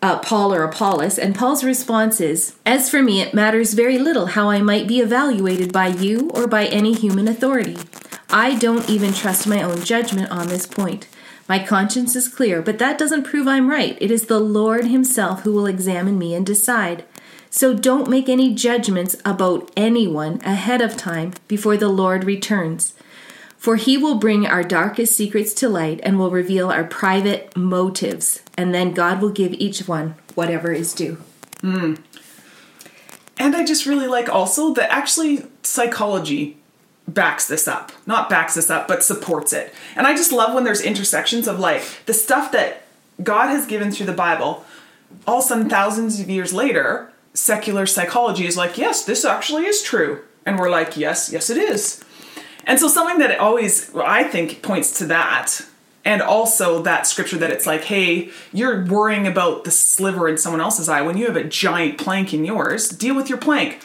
uh, 0.00 0.18
Paul 0.20 0.54
or 0.54 0.62
Apollos, 0.62 1.18
and 1.18 1.34
Paul's 1.34 1.64
response 1.64 2.20
is 2.20 2.54
As 2.64 2.88
for 2.88 3.02
me, 3.02 3.20
it 3.20 3.34
matters 3.34 3.74
very 3.74 3.98
little 3.98 4.26
how 4.26 4.48
I 4.50 4.60
might 4.60 4.86
be 4.86 5.00
evaluated 5.00 5.72
by 5.72 5.88
you 5.88 6.30
or 6.34 6.46
by 6.46 6.66
any 6.66 6.94
human 6.94 7.26
authority. 7.28 7.76
I 8.30 8.56
don't 8.56 8.88
even 8.88 9.12
trust 9.12 9.46
my 9.46 9.62
own 9.62 9.82
judgment 9.82 10.30
on 10.30 10.48
this 10.48 10.66
point. 10.66 11.08
My 11.48 11.58
conscience 11.58 12.14
is 12.14 12.28
clear, 12.28 12.60
but 12.60 12.78
that 12.78 12.98
doesn't 12.98 13.24
prove 13.24 13.48
I'm 13.48 13.70
right. 13.70 13.96
It 14.00 14.10
is 14.10 14.26
the 14.26 14.38
Lord 14.38 14.84
Himself 14.84 15.42
who 15.42 15.52
will 15.52 15.66
examine 15.66 16.18
me 16.18 16.34
and 16.34 16.44
decide. 16.44 17.04
So 17.50 17.72
don't 17.72 18.10
make 18.10 18.28
any 18.28 18.54
judgments 18.54 19.16
about 19.24 19.70
anyone 19.76 20.40
ahead 20.44 20.82
of 20.82 20.96
time 20.96 21.32
before 21.48 21.78
the 21.78 21.88
Lord 21.88 22.24
returns. 22.24 22.92
For 23.56 23.76
he 23.76 23.96
will 23.96 24.16
bring 24.16 24.46
our 24.46 24.62
darkest 24.62 25.16
secrets 25.16 25.54
to 25.54 25.68
light 25.68 26.00
and 26.02 26.18
will 26.18 26.30
reveal 26.30 26.70
our 26.70 26.84
private 26.84 27.56
motives, 27.56 28.42
and 28.58 28.74
then 28.74 28.92
God 28.92 29.22
will 29.22 29.30
give 29.30 29.54
each 29.54 29.86
one 29.86 30.16
whatever 30.34 30.72
is 30.72 30.92
due. 30.92 31.16
Hmm. 31.60 31.94
And 33.38 33.54
I 33.54 33.64
just 33.64 33.86
really 33.86 34.08
like 34.08 34.28
also 34.28 34.74
that 34.74 34.92
actually 34.92 35.44
psychology 35.62 36.58
backs 37.06 37.46
this 37.46 37.68
up. 37.68 37.92
Not 38.04 38.28
backs 38.28 38.54
this 38.54 38.68
up, 38.68 38.88
but 38.88 39.04
supports 39.04 39.52
it. 39.52 39.72
And 39.94 40.08
I 40.08 40.14
just 40.14 40.32
love 40.32 40.54
when 40.54 40.64
there's 40.64 40.80
intersections 40.80 41.46
of 41.46 41.60
like 41.60 41.84
the 42.06 42.12
stuff 42.12 42.50
that 42.50 42.82
God 43.22 43.46
has 43.46 43.64
given 43.64 43.92
through 43.92 44.06
the 44.06 44.12
Bible, 44.12 44.64
all 45.26 45.40
sudden 45.40 45.70
thousands 45.70 46.18
of 46.20 46.28
years 46.28 46.52
later, 46.52 47.12
secular 47.34 47.86
psychology 47.86 48.44
is 48.44 48.56
like, 48.56 48.76
yes, 48.76 49.04
this 49.04 49.24
actually 49.24 49.66
is 49.66 49.82
true. 49.82 50.24
And 50.44 50.58
we're 50.58 50.70
like, 50.70 50.96
yes, 50.96 51.30
yes, 51.32 51.48
it 51.48 51.58
is. 51.58 52.04
And 52.66 52.80
so 52.80 52.88
something 52.88 53.18
that 53.18 53.38
always, 53.38 53.94
I 53.94 54.24
think, 54.24 54.62
points 54.62 54.98
to 54.98 55.06
that. 55.06 55.62
And 56.04 56.22
also 56.22 56.80
that 56.82 57.06
scripture 57.06 57.36
that 57.38 57.50
it's 57.50 57.66
like, 57.66 57.84
hey, 57.84 58.30
you're 58.52 58.84
worrying 58.84 59.26
about 59.26 59.64
the 59.64 59.70
sliver 59.70 60.28
in 60.28 60.38
someone 60.38 60.60
else's 60.60 60.88
eye 60.88 61.02
when 61.02 61.18
you 61.18 61.26
have 61.26 61.36
a 61.36 61.44
giant 61.44 61.98
plank 61.98 62.32
in 62.32 62.44
yours. 62.44 62.88
Deal 62.88 63.14
with 63.14 63.28
your 63.28 63.38
plank. 63.38 63.82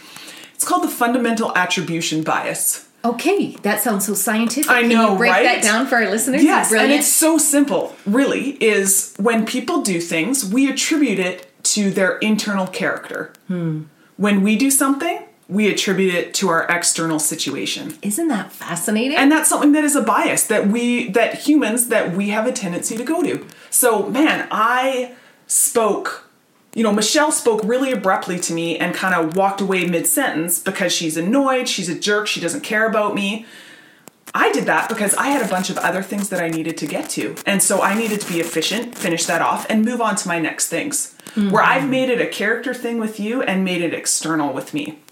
It's 0.53 0.63
called 0.63 0.83
the 0.83 0.89
fundamental 0.89 1.55
attribution 1.57 2.23
bias. 2.23 2.87
Okay, 3.05 3.57
that 3.63 3.81
sounds 3.81 4.05
so 4.05 4.13
scientific. 4.13 4.71
I 4.71 4.81
Can 4.81 4.89
know, 4.91 5.11
you 5.11 5.17
break 5.17 5.31
right? 5.33 5.43
that 5.43 5.61
down 5.61 5.87
for 5.87 5.97
our 5.97 6.09
listeners? 6.09 6.41
Yes, 6.41 6.71
and 6.71 6.89
it's 6.89 7.11
so 7.11 7.37
simple, 7.37 7.93
really, 8.05 8.51
is 8.63 9.13
when 9.19 9.45
people 9.45 9.81
do 9.81 9.99
things, 9.99 10.45
we 10.45 10.71
attribute 10.71 11.19
it 11.19 11.51
to 11.63 11.91
their 11.91 12.17
internal 12.19 12.65
character. 12.65 13.33
Hmm. 13.49 13.83
When 14.15 14.41
we 14.41 14.55
do 14.55 14.71
something, 14.71 15.19
we 15.49 15.71
attribute 15.71 16.13
it 16.13 16.33
to 16.35 16.49
our 16.49 16.65
external 16.69 17.19
situation. 17.19 17.97
Isn't 18.01 18.29
that 18.29 18.51
fascinating? 18.51 19.17
And 19.17 19.31
that's 19.31 19.49
something 19.49 19.73
that 19.73 19.83
is 19.83 19.95
a 19.95 20.01
bias 20.01 20.47
that 20.47 20.67
we 20.67 21.09
that 21.11 21.35
humans 21.35 21.89
that 21.89 22.15
we 22.15 22.29
have 22.29 22.47
a 22.47 22.51
tendency 22.51 22.97
to 22.97 23.03
go 23.03 23.21
to. 23.21 23.45
So, 23.69 24.09
man, 24.09 24.47
I 24.51 25.13
spoke 25.47 26.23
you 26.75 26.81
know, 26.81 26.91
Michelle 26.91 27.31
spoke 27.31 27.61
really 27.63 27.91
abruptly 27.91 28.39
to 28.39 28.53
me 28.53 28.77
and 28.77 28.95
kind 28.95 29.13
of 29.13 29.35
walked 29.35 29.61
away 29.61 29.85
mid 29.85 30.07
sentence 30.07 30.59
because 30.59 30.91
she's 30.91 31.17
annoyed, 31.17 31.69
she's 31.69 31.87
a 31.87 31.97
jerk, 31.97 32.25
she 32.27 32.39
doesn't 32.39 32.61
care 32.61 32.87
about 32.87 33.13
me. 33.13 33.45
I 34.33 34.51
did 34.51 34.65
that 34.65 34.89
because 34.89 35.13
I 35.13 35.27
had 35.27 35.45
a 35.45 35.49
bunch 35.49 35.69
of 35.69 35.77
other 35.77 36.01
things 36.01 36.29
that 36.29 36.41
I 36.41 36.49
needed 36.49 36.75
to 36.77 36.87
get 36.87 37.07
to. 37.11 37.35
And 37.45 37.61
so 37.61 37.83
I 37.83 37.93
needed 37.93 38.19
to 38.21 38.33
be 38.33 38.39
efficient, 38.39 38.97
finish 38.97 39.25
that 39.25 39.43
off, 39.43 39.67
and 39.69 39.85
move 39.85 40.01
on 40.01 40.15
to 40.15 40.27
my 40.27 40.39
next 40.39 40.69
things. 40.69 41.15
Mm-hmm. 41.35 41.51
Where 41.51 41.61
I've 41.61 41.87
made 41.87 42.09
it 42.09 42.19
a 42.19 42.25
character 42.25 42.73
thing 42.73 42.99
with 42.99 43.19
you 43.19 43.43
and 43.43 43.63
made 43.63 43.83
it 43.83 43.93
external 43.93 44.51
with 44.51 44.73
me. 44.73 45.02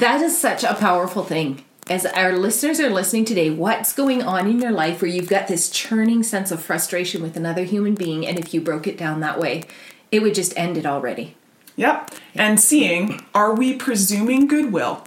That 0.00 0.22
is 0.22 0.40
such 0.40 0.64
a 0.64 0.72
powerful 0.72 1.24
thing. 1.24 1.62
As 1.90 2.06
our 2.06 2.32
listeners 2.32 2.80
are 2.80 2.88
listening 2.88 3.26
today, 3.26 3.50
what's 3.50 3.92
going 3.92 4.22
on 4.22 4.46
in 4.46 4.58
your 4.58 4.70
life 4.70 5.02
where 5.02 5.10
you've 5.10 5.28
got 5.28 5.46
this 5.46 5.68
churning 5.68 6.22
sense 6.22 6.50
of 6.50 6.62
frustration 6.62 7.20
with 7.20 7.36
another 7.36 7.64
human 7.64 7.96
being, 7.96 8.26
and 8.26 8.38
if 8.38 8.54
you 8.54 8.62
broke 8.62 8.86
it 8.86 8.96
down 8.96 9.20
that 9.20 9.38
way, 9.38 9.64
it 10.10 10.22
would 10.22 10.34
just 10.34 10.56
end 10.56 10.78
it 10.78 10.86
already. 10.86 11.36
Yep. 11.76 12.14
And 12.34 12.58
seeing, 12.58 13.20
are 13.34 13.54
we 13.54 13.74
presuming 13.74 14.46
goodwill? 14.46 15.04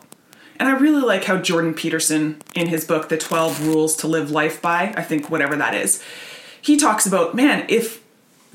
And 0.60 0.70
I 0.70 0.74
really 0.74 1.02
like 1.02 1.24
how 1.24 1.38
Jordan 1.38 1.74
Peterson, 1.74 2.40
in 2.54 2.68
his 2.68 2.86
book, 2.86 3.10
The 3.10 3.18
12 3.18 3.66
Rules 3.66 3.96
to 3.96 4.08
Live 4.08 4.30
Life 4.30 4.62
By, 4.62 4.94
I 4.96 5.02
think 5.02 5.28
whatever 5.28 5.56
that 5.56 5.74
is, 5.74 6.04
he 6.62 6.78
talks 6.78 7.08
about, 7.08 7.34
man, 7.34 7.66
if, 7.68 8.04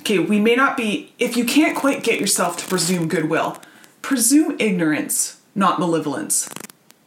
okay, 0.03 0.21
we 0.21 0.39
may 0.39 0.55
not 0.55 0.77
be, 0.77 1.13
if 1.19 1.37
you 1.37 1.45
can't 1.45 1.77
quite 1.77 2.05
get 2.05 2.21
yourself 2.21 2.57
to 2.59 2.67
presume 2.69 3.09
goodwill, 3.09 3.61
presume 4.03 4.55
ignorance, 4.61 5.38
not 5.59 5.79
malevolence. 5.79 6.49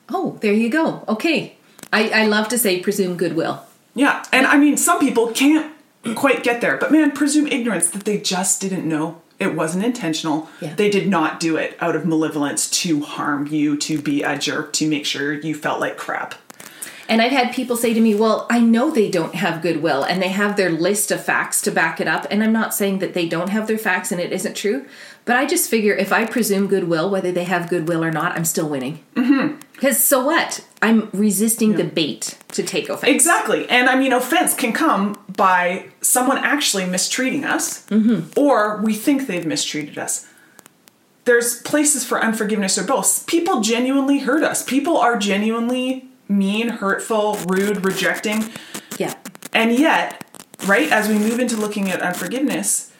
Oh, 0.09 0.37
there 0.41 0.53
you 0.53 0.69
go. 0.69 1.03
Okay. 1.07 1.55
I, 1.93 2.09
I 2.09 2.25
love 2.25 2.49
to 2.49 2.57
say 2.57 2.81
presume 2.81 3.17
goodwill. 3.17 3.63
Yeah. 3.95 4.23
And 4.31 4.45
I 4.45 4.57
mean, 4.57 4.77
some 4.77 4.99
people 4.99 5.31
can't 5.31 5.73
quite 6.15 6.43
get 6.43 6.61
there, 6.61 6.77
but 6.77 6.91
man, 6.91 7.11
presume 7.11 7.47
ignorance 7.47 7.89
that 7.89 8.05
they 8.05 8.19
just 8.19 8.61
didn't 8.61 8.87
know 8.87 9.21
it 9.39 9.55
wasn't 9.55 9.83
intentional. 9.83 10.47
Yeah. 10.61 10.75
They 10.75 10.89
did 10.89 11.07
not 11.07 11.39
do 11.39 11.57
it 11.57 11.75
out 11.81 11.95
of 11.95 12.05
malevolence 12.05 12.69
to 12.81 13.01
harm 13.01 13.47
you, 13.47 13.75
to 13.77 13.99
be 13.99 14.21
a 14.21 14.37
jerk, 14.37 14.71
to 14.73 14.87
make 14.87 15.03
sure 15.03 15.33
you 15.33 15.55
felt 15.55 15.79
like 15.79 15.97
crap. 15.97 16.35
And 17.09 17.21
I've 17.21 17.31
had 17.31 17.51
people 17.51 17.75
say 17.75 17.93
to 17.93 17.99
me, 17.99 18.13
Well, 18.13 18.45
I 18.49 18.59
know 18.59 18.91
they 18.91 19.09
don't 19.09 19.33
have 19.35 19.63
goodwill 19.63 20.03
and 20.03 20.21
they 20.21 20.29
have 20.29 20.57
their 20.57 20.69
list 20.69 21.11
of 21.11 21.23
facts 21.23 21.59
to 21.63 21.71
back 21.71 21.99
it 21.99 22.07
up. 22.07 22.27
And 22.29 22.43
I'm 22.43 22.53
not 22.53 22.73
saying 22.73 22.99
that 22.99 23.15
they 23.15 23.27
don't 23.27 23.49
have 23.49 23.67
their 23.67 23.79
facts 23.79 24.11
and 24.11 24.21
it 24.21 24.31
isn't 24.31 24.55
true, 24.55 24.85
but 25.31 25.37
I 25.37 25.45
just 25.45 25.69
figure 25.69 25.93
if 25.93 26.11
I 26.11 26.25
presume 26.25 26.67
goodwill, 26.67 27.09
whether 27.09 27.31
they 27.31 27.45
have 27.45 27.69
goodwill 27.69 28.03
or 28.03 28.11
not, 28.11 28.33
I'm 28.33 28.43
still 28.43 28.67
winning. 28.67 28.99
Mm-hmm. 29.15 29.61
Because 29.71 30.03
so 30.03 30.25
what? 30.25 30.67
I'm 30.81 31.09
resisting 31.13 31.71
yeah. 31.71 31.77
the 31.77 31.83
bait 31.85 32.37
to 32.49 32.63
take 32.63 32.89
offense. 32.89 33.09
Exactly. 33.09 33.65
And 33.69 33.87
I 33.87 33.95
mean, 33.97 34.11
offense 34.11 34.53
can 34.53 34.73
come 34.73 35.17
by 35.29 35.85
someone 36.01 36.37
actually 36.39 36.85
mistreating 36.85 37.45
us, 37.45 37.85
mm-hmm. 37.85 38.37
or 38.37 38.81
we 38.81 38.93
think 38.93 39.27
they've 39.27 39.45
mistreated 39.45 39.97
us. 39.97 40.27
There's 41.23 41.61
places 41.61 42.03
for 42.03 42.21
unforgiveness 42.21 42.77
or 42.77 42.83
both. 42.83 43.25
People 43.25 43.61
genuinely 43.61 44.19
hurt 44.19 44.43
us. 44.43 44.65
People 44.65 44.97
are 44.97 45.17
genuinely 45.17 46.09
mean, 46.27 46.67
hurtful, 46.67 47.35
rude, 47.47 47.85
rejecting. 47.85 48.51
Yeah. 48.97 49.13
And 49.53 49.79
yet, 49.79 50.25
right, 50.65 50.91
as 50.91 51.07
we 51.07 51.17
move 51.17 51.39
into 51.39 51.55
looking 51.55 51.89
at 51.89 52.01
unforgiveness, 52.01 52.90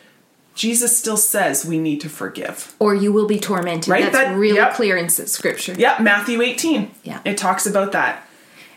Jesus 0.54 0.98
still 0.98 1.18
says 1.18 1.66
we 1.66 1.80
need 1.80 2.02
to 2.02 2.10
forgive. 2.10 2.76
Or 2.80 2.94
you 2.94 3.12
will 3.12 3.28
be 3.28 3.40
tormented. 3.40 3.90
Right? 3.90 4.04
That's 4.04 4.16
that, 4.16 4.38
really 4.38 4.58
yep. 4.58 4.74
clear 4.74 4.98
in 4.98 5.10
scripture. 5.10 5.74
Yeah, 5.78 5.98
Matthew 6.02 6.42
18. 6.42 6.92
Yeah. 7.04 7.22
It 7.24 7.38
talks 7.38 7.66
about 7.66 7.92
that. 7.94 8.28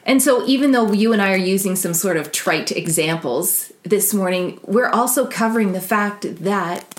And 0.06 0.22
so, 0.22 0.44
even 0.46 0.72
though 0.72 0.92
you 0.92 1.12
and 1.12 1.22
I 1.22 1.32
are 1.32 1.36
using 1.36 1.76
some 1.76 1.94
sort 1.94 2.16
of 2.16 2.30
trite 2.30 2.70
examples 2.72 3.72
this 3.84 4.12
morning, 4.12 4.60
we're 4.62 4.90
also 4.90 5.26
covering 5.26 5.72
the 5.72 5.80
fact 5.80 6.44
that 6.44 6.93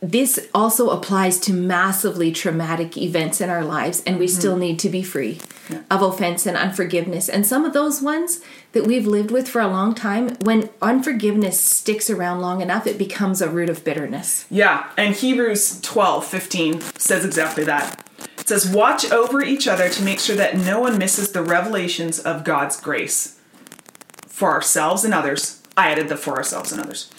this 0.00 0.48
also 0.54 0.90
applies 0.90 1.38
to 1.40 1.52
massively 1.52 2.32
traumatic 2.32 2.96
events 2.96 3.40
in 3.40 3.50
our 3.50 3.62
lives, 3.62 4.02
and 4.06 4.18
we 4.18 4.26
mm-hmm. 4.26 4.38
still 4.38 4.56
need 4.56 4.78
to 4.78 4.88
be 4.88 5.02
free 5.02 5.40
yeah. 5.68 5.82
of 5.90 6.00
offense 6.00 6.46
and 6.46 6.56
unforgiveness. 6.56 7.28
And 7.28 7.46
some 7.46 7.66
of 7.66 7.74
those 7.74 8.00
ones 8.00 8.40
that 8.72 8.86
we've 8.86 9.06
lived 9.06 9.30
with 9.30 9.46
for 9.46 9.60
a 9.60 9.68
long 9.68 9.94
time, 9.94 10.36
when 10.40 10.70
unforgiveness 10.80 11.60
sticks 11.60 12.08
around 12.08 12.40
long 12.40 12.62
enough, 12.62 12.86
it 12.86 12.96
becomes 12.96 13.42
a 13.42 13.50
root 13.50 13.68
of 13.68 13.84
bitterness. 13.84 14.46
Yeah, 14.50 14.88
and 14.96 15.14
Hebrews 15.14 15.80
12 15.82 16.24
15 16.24 16.80
says 16.96 17.24
exactly 17.24 17.64
that. 17.64 18.08
It 18.38 18.48
says, 18.48 18.70
Watch 18.70 19.10
over 19.12 19.42
each 19.42 19.68
other 19.68 19.90
to 19.90 20.02
make 20.02 20.18
sure 20.18 20.36
that 20.36 20.56
no 20.56 20.80
one 20.80 20.96
misses 20.96 21.32
the 21.32 21.42
revelations 21.42 22.18
of 22.18 22.44
God's 22.44 22.80
grace 22.80 23.38
for 24.26 24.50
ourselves 24.50 25.04
and 25.04 25.12
others. 25.12 25.62
I 25.76 25.90
added 25.90 26.08
the 26.08 26.16
for 26.16 26.36
ourselves 26.36 26.72
and 26.72 26.80
others 26.80 27.12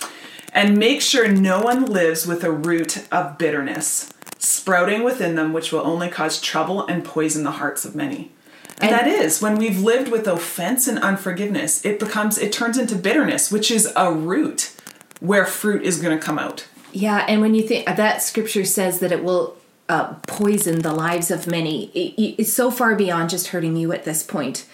and 0.53 0.77
make 0.77 1.01
sure 1.01 1.27
no 1.27 1.61
one 1.61 1.85
lives 1.85 2.27
with 2.27 2.43
a 2.43 2.51
root 2.51 3.05
of 3.11 3.37
bitterness 3.37 4.11
sprouting 4.37 5.03
within 5.03 5.35
them, 5.35 5.53
which 5.53 5.71
will 5.71 5.81
only 5.81 6.09
cause 6.09 6.41
trouble 6.41 6.85
and 6.87 7.05
poison 7.05 7.43
the 7.43 7.51
hearts 7.51 7.85
of 7.85 7.95
many. 7.95 8.31
And, 8.79 8.89
and 8.89 8.91
that 8.91 9.07
is 9.07 9.41
when 9.41 9.57
we've 9.57 9.79
lived 9.79 10.09
with 10.09 10.27
offense 10.27 10.87
and 10.87 10.97
unforgiveness, 10.99 11.85
it 11.85 11.99
becomes, 11.99 12.37
it 12.39 12.51
turns 12.51 12.77
into 12.77 12.95
bitterness, 12.95 13.51
which 13.51 13.69
is 13.69 13.91
a 13.95 14.11
root 14.11 14.75
where 15.19 15.45
fruit 15.45 15.83
is 15.83 16.01
going 16.01 16.17
to 16.17 16.23
come 16.23 16.39
out. 16.39 16.67
Yeah, 16.91 17.25
and 17.27 17.41
when 17.41 17.53
you 17.53 17.61
think 17.61 17.85
that 17.85 18.23
scripture 18.23 18.65
says 18.65 18.99
that 18.99 19.11
it 19.11 19.23
will 19.23 19.55
uh, 19.87 20.15
poison 20.27 20.81
the 20.81 20.93
lives 20.93 21.29
of 21.29 21.45
many, 21.45 21.85
it, 21.91 22.41
it's 22.41 22.51
so 22.51 22.71
far 22.71 22.95
beyond 22.95 23.29
just 23.29 23.47
hurting 23.47 23.75
you 23.75 23.93
at 23.93 24.03
this 24.03 24.23
point. 24.23 24.65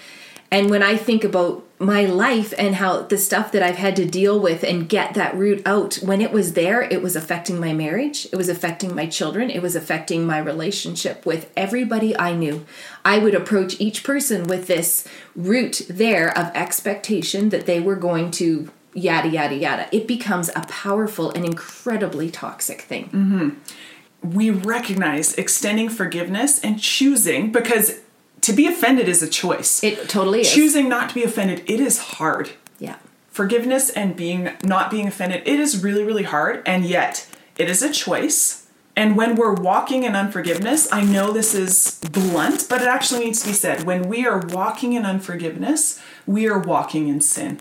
And 0.50 0.70
when 0.70 0.82
I 0.82 0.96
think 0.96 1.26
about 1.26 1.67
my 1.80 2.06
life 2.06 2.54
and 2.58 2.76
how 2.76 3.04
the 3.04 3.18
stuff 3.18 3.52
that 3.52 3.62
I've 3.62 3.76
had 3.76 3.96
to 3.98 4.06
deal 4.06 4.40
with 4.40 4.64
and 4.64 4.90
get 4.90 5.14
that 5.14 5.36
root 5.36 5.62
out, 5.66 5.96
when 5.96 6.22
it 6.22 6.32
was 6.32 6.54
there, 6.54 6.82
it 6.82 7.04
was 7.04 7.16
affecting 7.16 7.60
my 7.60 7.72
marriage, 7.72 8.26
it 8.32 8.36
was 8.36 8.50
affecting 8.50 8.96
my 8.96 9.06
children, 9.06 9.52
it 9.52 9.62
was 9.62 9.76
affecting 9.76 10.26
my 10.26 10.40
relationship 10.40 11.26
with 11.26 11.52
everybody 11.56 12.18
I 12.18 12.34
knew. 12.34 12.66
I 13.06 13.20
would 13.20 13.36
approach 13.36 13.80
each 13.80 14.04
person 14.04 14.48
with 14.48 14.66
this 14.66 15.08
root 15.36 15.84
there 15.88 16.36
of 16.36 16.52
expectation 16.56 17.50
that 17.50 17.68
they 17.68 17.80
were 17.80 17.96
going 17.96 18.32
to 18.32 18.72
yada, 18.96 19.30
yada, 19.30 19.56
yada. 19.56 19.88
It 19.92 20.08
becomes 20.08 20.50
a 20.50 20.62
powerful 20.62 21.30
and 21.32 21.46
incredibly 21.46 22.32
toxic 22.32 22.82
thing. 22.82 23.10
Mm-hmm. 23.10 24.30
We 24.32 24.50
recognize 24.50 25.36
extending 25.36 25.90
forgiveness 25.90 26.60
and 26.64 26.82
choosing 26.82 27.52
because 27.52 28.00
to 28.48 28.54
be 28.54 28.66
offended 28.66 29.10
is 29.10 29.22
a 29.22 29.28
choice. 29.28 29.84
It 29.84 30.08
totally 30.08 30.42
is. 30.42 30.52
Choosing 30.54 30.88
not 30.88 31.10
to 31.10 31.16
be 31.16 31.24
offended, 31.24 31.70
it 31.70 31.82
is 31.82 32.00
hard. 32.00 32.52
Yeah. 32.80 32.96
Forgiveness 33.30 33.90
and 33.90 34.16
being 34.16 34.52
not 34.64 34.90
being 34.90 35.06
offended, 35.06 35.44
it 35.46 35.60
is 35.60 35.84
really, 35.84 36.06
really 36.06 36.24
hard. 36.24 36.64
And 36.66 36.86
yet, 36.86 37.28
it 37.58 37.70
is 37.70 37.84
a 37.84 37.92
choice. 37.92 38.66
And 38.96 39.18
when 39.18 39.36
we're 39.36 39.54
walking 39.54 40.04
in 40.04 40.16
unforgiveness, 40.16 40.88
I 40.94 41.04
know 41.04 41.34
this 41.34 41.54
is 41.54 42.00
blunt, 42.10 42.68
but 42.70 42.82
it 42.82 42.88
actually 42.88 43.26
needs 43.26 43.42
to 43.42 43.50
be 43.50 43.54
said. 43.54 43.84
When 43.84 44.08
we 44.08 44.26
are 44.26 44.40
walking 44.40 44.94
in 44.94 45.06
unforgiveness, 45.06 46.02
we 46.26 46.48
are 46.48 46.58
walking 46.58 47.10
in 47.10 47.20
sin. 47.20 47.60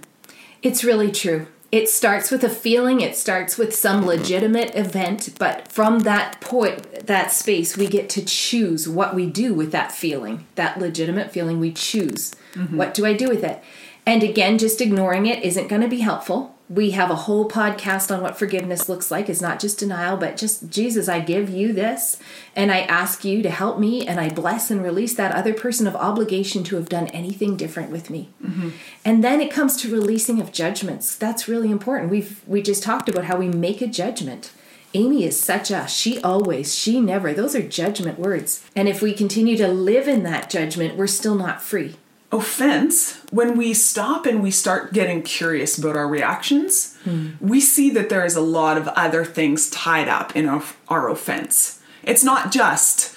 It's 0.63 0.85
really 0.85 1.11
true 1.11 1.49
it 1.73 1.89
starts 1.89 2.31
with 2.31 2.45
a 2.45 2.49
feeling 2.49 3.01
it 3.01 3.17
starts 3.17 3.59
with 3.59 3.75
some 3.75 4.07
legitimate 4.07 4.75
event 4.75 5.35
but 5.39 5.71
from 5.71 6.01
that 6.01 6.41
point 6.41 7.07
that 7.07 7.33
space 7.33 7.77
we 7.77 7.87
get 7.87 8.09
to 8.09 8.25
choose 8.25 8.89
what 8.89 9.15
we 9.15 9.27
do 9.27 9.53
with 9.53 9.73
that 9.73 9.93
feeling 9.93 10.47
that 10.55 10.79
legitimate 10.79 11.31
feeling 11.31 11.59
we 11.61 11.73
choose. 11.73 12.35
Mm-hmm. 12.55 12.77
what 12.77 12.95
do 12.95 13.05
i 13.05 13.13
do 13.13 13.29
with 13.29 13.45
it? 13.45 13.63
And 14.07 14.23
again 14.23 14.59
just 14.59 14.81
ignoring 14.81 15.27
it 15.27 15.43
isn't 15.43 15.69
going 15.69 15.83
to 15.83 15.89
be 15.89 16.01
helpful 16.01 16.56
we 16.69 16.91
have 16.91 17.11
a 17.11 17.15
whole 17.15 17.49
podcast 17.49 18.13
on 18.15 18.21
what 18.23 18.39
forgiveness 18.39 18.89
looks 18.89 19.11
like. 19.11 19.29
It's 19.29 19.41
not 19.41 19.61
just 19.61 19.79
denial, 19.79 20.17
but 20.17 20.37
just 20.37 20.69
Jesus, 20.69 21.09
I 21.09 21.21
give 21.21 21.49
you 21.49 21.73
this 21.73 22.19
and 22.57 22.73
I 22.73 22.81
ask 22.81 23.25
you 23.25 23.41
to 23.43 23.51
help 23.51 23.79
me 23.79 24.07
and 24.07 24.19
I 24.19 24.31
bless 24.31 24.71
and 24.71 24.83
release 24.83 25.15
that 25.15 25.35
other 25.35 25.55
person 25.55 25.87
of 25.87 25.95
obligation 25.95 26.65
to 26.65 26.77
have 26.77 26.89
done 26.89 27.07
anything 27.09 27.57
different 27.57 27.93
with 27.93 28.11
me. 28.11 28.31
Mm-hmm. 28.45 28.71
And 29.05 29.23
then 29.23 29.41
it 29.41 29.53
comes 29.53 29.77
to 29.79 29.93
releasing 29.93 30.41
of 30.41 30.51
judgments. 30.51 31.15
That's 31.15 31.47
really 31.47 31.71
important. 31.71 32.11
We've 32.11 32.43
we 32.47 32.63
just 32.63 32.83
talked 32.83 33.09
about 33.09 33.25
how 33.25 33.37
we 33.37 33.49
make 33.49 33.81
a 33.81 33.87
judgment. 33.87 34.51
Amy 34.93 35.25
is 35.25 35.39
such 35.39 35.71
a 35.71 35.87
she 35.87 36.21
always, 36.23 36.75
she 36.75 37.01
never. 37.01 37.33
Those 37.33 37.55
are 37.55 37.63
judgment 37.63 38.19
words. 38.19 38.65
And 38.75 38.89
if 38.89 39.03
we 39.03 39.13
continue 39.13 39.57
to 39.59 39.69
live 39.69 40.09
in 40.09 40.25
that 40.25 40.51
judgment, 40.51 40.97
we're 40.97 41.07
still 41.07 41.35
not 41.37 41.63
free 41.63 41.97
offense, 42.33 43.21
when 43.31 43.57
we 43.57 43.73
stop 43.73 44.27
and 44.27 44.43
we 44.43 44.51
start 44.51 44.93
getting 44.93 45.23
curious 45.23 45.79
about 45.79 45.97
our 45.97 46.09
reactions, 46.09 46.99
mm. 47.05 47.41
we 47.41 47.61
see 47.61 47.91
that 47.91 48.09
there 48.09 48.25
is 48.25 48.37
a 48.37 48.41
lot 48.41 48.77
of 48.77 48.89
other 48.89 49.25
things 49.25 49.71
tied 49.71 50.09
up 50.09 50.35
in 50.35 50.49
our, 50.49 50.63
our 50.89 51.09
offense. 51.09 51.81
It's 52.03 52.25
not 52.25 52.53
just 52.53 53.17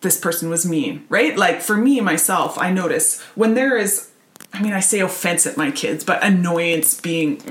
this 0.00 0.18
person 0.18 0.48
was 0.48 0.66
mean, 0.66 1.04
right? 1.08 1.36
Like 1.36 1.60
for 1.60 1.76
me, 1.76 2.00
myself, 2.00 2.58
I 2.58 2.70
notice 2.70 3.20
when 3.34 3.54
there 3.54 3.76
is, 3.76 4.10
I 4.52 4.62
mean, 4.62 4.72
I 4.72 4.80
say 4.80 5.00
offense 5.00 5.46
at 5.46 5.56
my 5.56 5.70
kids, 5.70 6.04
but 6.04 6.22
annoyance 6.22 7.00
being 7.00 7.42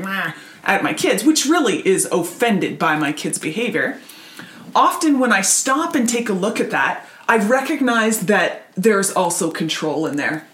at 0.63 0.83
my 0.83 0.93
kids, 0.93 1.23
which 1.23 1.45
really 1.45 1.85
is 1.87 2.05
offended 2.05 2.79
by 2.79 2.95
my 2.95 3.11
kids' 3.11 3.39
behavior. 3.39 3.99
Often 4.75 5.19
when 5.19 5.31
I 5.31 5.41
stop 5.41 5.93
and 5.93 6.09
take 6.09 6.29
a 6.29 6.33
look 6.33 6.59
at 6.59 6.71
that, 6.71 7.05
I 7.27 7.37
recognize 7.37 8.25
that 8.25 8.67
there's 8.75 9.11
also 9.11 9.51
control 9.51 10.05
in 10.05 10.15
there 10.17 10.47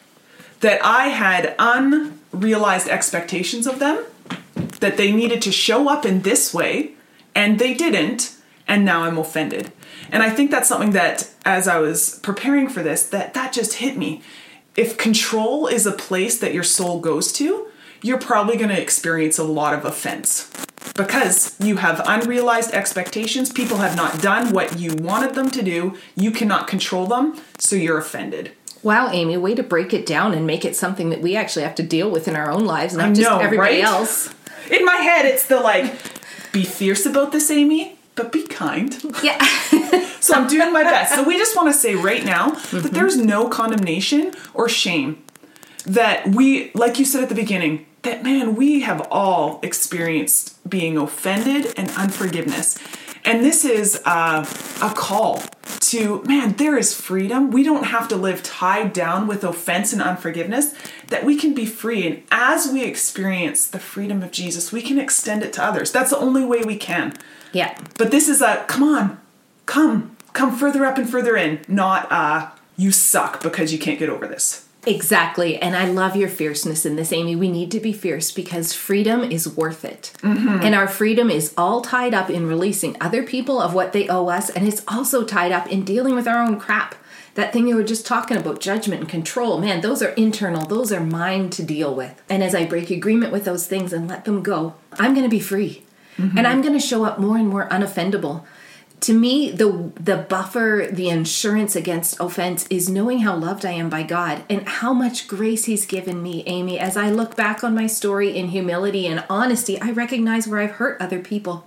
that 0.61 0.83
I 0.83 1.07
had 1.07 1.55
unrealized 1.59 2.89
expectations 2.89 3.65
of 3.67 3.79
them, 3.79 4.03
that 4.79 4.97
they 4.97 5.11
needed 5.11 5.41
to 5.43 5.51
show 5.51 5.89
up 5.89 6.05
in 6.05 6.21
this 6.21 6.53
way, 6.53 6.91
and 7.33 7.59
they 7.59 7.73
didn't, 7.73 8.35
and 8.67 8.83
now 8.83 9.03
I'm 9.03 9.17
offended. 9.17 9.71
And 10.11 10.23
I 10.23 10.29
think 10.29 10.51
that's 10.51 10.67
something 10.67 10.91
that, 10.91 11.29
as 11.45 11.67
I 11.67 11.79
was 11.79 12.19
preparing 12.23 12.67
for 12.67 12.81
this, 12.83 13.03
that 13.09 13.33
that 13.33 13.53
just 13.53 13.75
hit 13.75 13.97
me. 13.97 14.21
if 14.79 14.97
control 14.97 15.67
is 15.67 15.85
a 15.85 15.91
place 15.91 16.39
that 16.39 16.53
your 16.53 16.63
soul 16.63 17.01
goes 17.01 17.33
to, 17.33 17.67
you're 18.01 18.17
probably 18.17 18.55
going 18.55 18.69
to 18.69 18.81
experience 18.81 19.37
a 19.37 19.43
lot 19.43 19.73
of 19.73 19.83
offense 19.83 20.49
because 20.95 21.57
you 21.59 21.75
have 21.77 22.01
unrealized 22.05 22.71
expectations. 22.71 23.51
People 23.51 23.77
have 23.77 23.97
not 23.97 24.21
done 24.21 24.53
what 24.53 24.79
you 24.79 24.95
wanted 24.95 25.35
them 25.35 25.51
to 25.51 25.61
do. 25.61 25.97
You 26.15 26.31
cannot 26.31 26.67
control 26.67 27.07
them, 27.07 27.37
so 27.57 27.75
you're 27.75 27.97
offended. 27.97 28.53
Wow, 28.81 29.09
Amy, 29.11 29.35
way 29.37 29.55
to 29.55 29.63
break 29.63 29.93
it 29.93 30.05
down 30.05 30.33
and 30.33 30.47
make 30.47 30.63
it 30.63 30.75
something 30.75 31.09
that 31.09 31.21
we 31.21 31.35
actually 31.35 31.63
have 31.63 31.75
to 31.75 31.83
deal 31.83 32.09
with 32.09 32.27
in 32.27 32.35
our 32.35 32.49
own 32.49 32.65
lives, 32.65 32.95
not 32.95 33.09
I 33.09 33.13
just 33.13 33.29
everybody 33.29 33.75
right? 33.75 33.83
else. 33.83 34.33
In 34.71 34.85
my 34.85 34.95
head, 34.95 35.25
it's 35.25 35.47
the 35.47 35.59
like, 35.59 35.93
be 36.51 36.63
fierce 36.63 37.05
about 37.05 37.31
this, 37.31 37.51
Amy, 37.51 37.97
but 38.15 38.31
be 38.31 38.45
kind. 38.47 38.95
Yeah. 39.23 39.37
So 40.21 40.33
I'm 40.33 40.47
doing 40.47 40.71
my 40.71 40.83
best. 40.83 41.15
So 41.15 41.23
we 41.23 41.37
just 41.37 41.55
want 41.55 41.69
to 41.69 41.73
say 41.73 41.95
right 41.95 42.23
now 42.23 42.51
that 42.71 42.91
there's 42.91 43.17
no 43.17 43.47
condemnation 43.47 44.33
or 44.53 44.67
shame. 44.67 45.23
That 45.85 46.27
we, 46.27 46.71
like 46.75 46.99
you 46.99 47.05
said 47.05 47.23
at 47.23 47.29
the 47.29 47.35
beginning, 47.35 47.85
that 48.03 48.23
man, 48.23 48.55
we 48.55 48.81
have 48.81 49.07
all 49.09 49.59
experienced 49.63 50.69
being 50.69 50.97
offended 50.97 51.73
and 51.77 51.89
unforgiveness. 51.91 52.77
And 53.25 53.43
this 53.43 53.65
is 53.65 54.01
uh, 54.05 54.45
a 54.83 54.93
call 54.93 55.41
to, 55.81 56.21
man, 56.23 56.53
there 56.53 56.77
is 56.77 56.93
freedom. 56.93 57.51
We 57.51 57.63
don't 57.63 57.85
have 57.85 58.07
to 58.09 58.15
live 58.15 58.43
tied 58.43 58.93
down 58.93 59.27
with 59.27 59.43
offense 59.43 59.93
and 59.93 60.01
unforgiveness, 60.01 60.73
that 61.07 61.25
we 61.25 61.35
can 61.35 61.53
be 61.53 61.65
free. 61.65 62.05
And 62.05 62.23
as 62.31 62.67
we 62.71 62.83
experience 62.83 63.67
the 63.67 63.79
freedom 63.79 64.21
of 64.21 64.31
Jesus, 64.31 64.71
we 64.71 64.81
can 64.81 64.99
extend 64.99 65.43
it 65.43 65.53
to 65.53 65.63
others. 65.63 65.91
That's 65.91 66.11
the 66.11 66.17
only 66.17 66.45
way 66.45 66.61
we 66.63 66.75
can. 66.75 67.13
yeah. 67.53 67.77
But 67.97 68.11
this 68.11 68.27
is 68.29 68.41
a 68.41 68.65
come 68.67 68.83
on, 68.83 69.19
come, 69.65 70.15
come 70.33 70.55
further 70.55 70.85
up 70.85 70.97
and 70.97 71.09
further 71.09 71.35
in, 71.35 71.59
not 71.67 72.11
uh, 72.11 72.49
you 72.77 72.91
suck 72.91 73.41
because 73.41 73.73
you 73.73 73.79
can't 73.79 73.99
get 73.99 74.09
over 74.09 74.27
this. 74.27 74.65
Exactly. 74.89 75.61
And 75.61 75.75
I 75.75 75.85
love 75.85 76.15
your 76.15 76.29
fierceness 76.29 76.85
in 76.85 76.95
this, 76.95 77.13
Amy. 77.13 77.35
We 77.35 77.51
need 77.51 77.71
to 77.71 77.79
be 77.79 77.93
fierce 77.93 78.31
because 78.31 78.73
freedom 78.73 79.23
is 79.23 79.47
worth 79.47 79.85
it. 79.85 80.11
Mm-hmm. 80.21 80.63
And 80.63 80.73
our 80.73 80.87
freedom 80.87 81.29
is 81.29 81.53
all 81.55 81.81
tied 81.81 82.13
up 82.13 82.29
in 82.29 82.47
releasing 82.47 82.97
other 82.99 83.21
people 83.21 83.61
of 83.61 83.73
what 83.73 83.93
they 83.93 84.07
owe 84.09 84.27
us. 84.27 84.49
And 84.49 84.67
it's 84.67 84.83
also 84.87 85.23
tied 85.23 85.51
up 85.51 85.67
in 85.67 85.85
dealing 85.85 86.15
with 86.15 86.27
our 86.27 86.41
own 86.41 86.59
crap. 86.59 86.95
That 87.35 87.53
thing 87.53 87.67
you 87.67 87.75
were 87.75 87.83
just 87.83 88.07
talking 88.07 88.35
about, 88.35 88.59
judgment 88.59 89.01
and 89.01 89.09
control, 89.09 89.59
man, 89.59 89.81
those 89.81 90.01
are 90.01 90.09
internal, 90.09 90.65
those 90.65 90.91
are 90.91 90.99
mine 90.99 91.51
to 91.51 91.63
deal 91.63 91.93
with. 91.95 92.21
And 92.27 92.43
as 92.43 92.55
I 92.55 92.65
break 92.65 92.89
agreement 92.89 93.31
with 93.31 93.45
those 93.45 93.67
things 93.67 93.93
and 93.93 94.09
let 94.09 94.25
them 94.25 94.41
go, 94.41 94.73
I'm 94.93 95.13
going 95.13 95.23
to 95.23 95.29
be 95.29 95.39
free. 95.39 95.83
Mm-hmm. 96.17 96.37
And 96.37 96.47
I'm 96.47 96.61
going 96.61 96.73
to 96.73 96.85
show 96.85 97.05
up 97.05 97.19
more 97.19 97.37
and 97.37 97.47
more 97.47 97.69
unoffendable 97.69 98.43
to 99.01 99.13
me 99.13 99.51
the 99.51 99.91
the 99.95 100.17
buffer 100.17 100.87
the 100.91 101.09
insurance 101.09 101.75
against 101.75 102.19
offense 102.19 102.67
is 102.69 102.89
knowing 102.89 103.19
how 103.19 103.35
loved 103.35 103.65
i 103.65 103.71
am 103.71 103.89
by 103.89 104.03
god 104.03 104.43
and 104.49 104.67
how 104.67 104.93
much 104.93 105.27
grace 105.27 105.65
he's 105.65 105.85
given 105.85 106.21
me 106.21 106.43
amy. 106.45 106.79
As 106.79 106.97
i 106.97 107.09
look 107.09 107.35
back 107.35 107.63
on 107.63 107.75
my 107.75 107.87
story 107.87 108.35
in 108.35 108.49
humility 108.49 109.07
and 109.07 109.23
honesty 109.29 109.79
i 109.79 109.91
recognize 109.91 110.47
where 110.47 110.59
i've 110.59 110.71
hurt 110.71 111.01
other 111.01 111.19
people. 111.19 111.65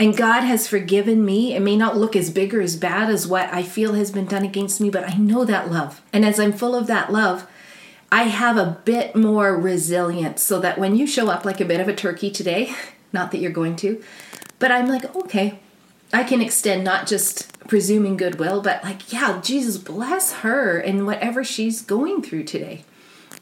And 0.00 0.16
god 0.16 0.42
has 0.42 0.68
forgiven 0.68 1.24
me. 1.24 1.54
It 1.56 1.60
may 1.60 1.76
not 1.76 1.96
look 1.96 2.14
as 2.14 2.30
big 2.30 2.54
or 2.54 2.60
as 2.60 2.76
bad 2.76 3.10
as 3.10 3.26
what 3.26 3.52
i 3.52 3.62
feel 3.62 3.94
has 3.94 4.10
been 4.10 4.26
done 4.26 4.44
against 4.44 4.80
me 4.80 4.90
but 4.90 5.08
i 5.08 5.16
know 5.16 5.44
that 5.44 5.70
love. 5.70 6.02
And 6.12 6.24
as 6.24 6.38
i'm 6.38 6.52
full 6.52 6.74
of 6.74 6.86
that 6.88 7.12
love 7.12 7.46
I 8.10 8.22
have 8.22 8.56
a 8.56 8.80
bit 8.86 9.14
more 9.14 9.54
resilience 9.54 10.42
so 10.42 10.60
that 10.60 10.78
when 10.78 10.96
you 10.96 11.06
show 11.06 11.28
up 11.28 11.44
like 11.44 11.60
a 11.60 11.66
bit 11.66 11.78
of 11.78 11.88
a 11.88 11.94
turkey 11.94 12.30
today, 12.30 12.74
not 13.12 13.32
that 13.32 13.38
you're 13.38 13.50
going 13.50 13.76
to, 13.76 14.02
but 14.58 14.72
I'm 14.72 14.88
like, 14.88 15.14
okay, 15.14 15.60
I 16.12 16.24
can 16.24 16.40
extend 16.40 16.84
not 16.84 17.06
just 17.06 17.52
presuming 17.68 18.16
goodwill, 18.16 18.62
but 18.62 18.82
like, 18.82 19.12
yeah, 19.12 19.40
Jesus 19.42 19.76
bless 19.76 20.32
her 20.34 20.78
and 20.78 21.06
whatever 21.06 21.44
she's 21.44 21.82
going 21.82 22.22
through 22.22 22.44
today. 22.44 22.84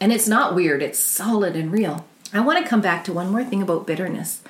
And 0.00 0.12
it's 0.12 0.28
not 0.28 0.54
weird, 0.54 0.82
it's 0.82 0.98
solid 0.98 1.56
and 1.56 1.72
real. 1.72 2.06
I 2.32 2.40
want 2.40 2.62
to 2.62 2.68
come 2.68 2.80
back 2.80 3.04
to 3.04 3.12
one 3.12 3.30
more 3.30 3.44
thing 3.44 3.62
about 3.62 3.86
bitterness. 3.86 4.42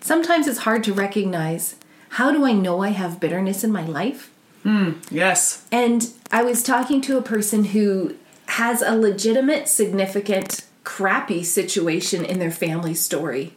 Sometimes 0.00 0.46
it's 0.46 0.60
hard 0.60 0.82
to 0.84 0.94
recognize 0.94 1.76
how 2.10 2.32
do 2.32 2.44
I 2.44 2.52
know 2.52 2.82
I 2.82 2.88
have 2.88 3.20
bitterness 3.20 3.62
in 3.62 3.70
my 3.70 3.84
life? 3.84 4.32
Hmm. 4.62 4.92
Yes. 5.10 5.66
And 5.70 6.10
I 6.32 6.42
was 6.42 6.62
talking 6.62 7.00
to 7.02 7.18
a 7.18 7.22
person 7.22 7.64
who 7.66 8.16
has 8.46 8.80
a 8.80 8.96
legitimate, 8.96 9.68
significant, 9.68 10.64
crappy 10.84 11.44
situation 11.44 12.24
in 12.24 12.38
their 12.38 12.50
family 12.50 12.94
story. 12.94 13.52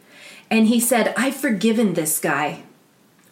And 0.50 0.66
he 0.66 0.78
said, 0.78 1.14
I've 1.16 1.34
forgiven 1.34 1.94
this 1.94 2.20
guy 2.20 2.62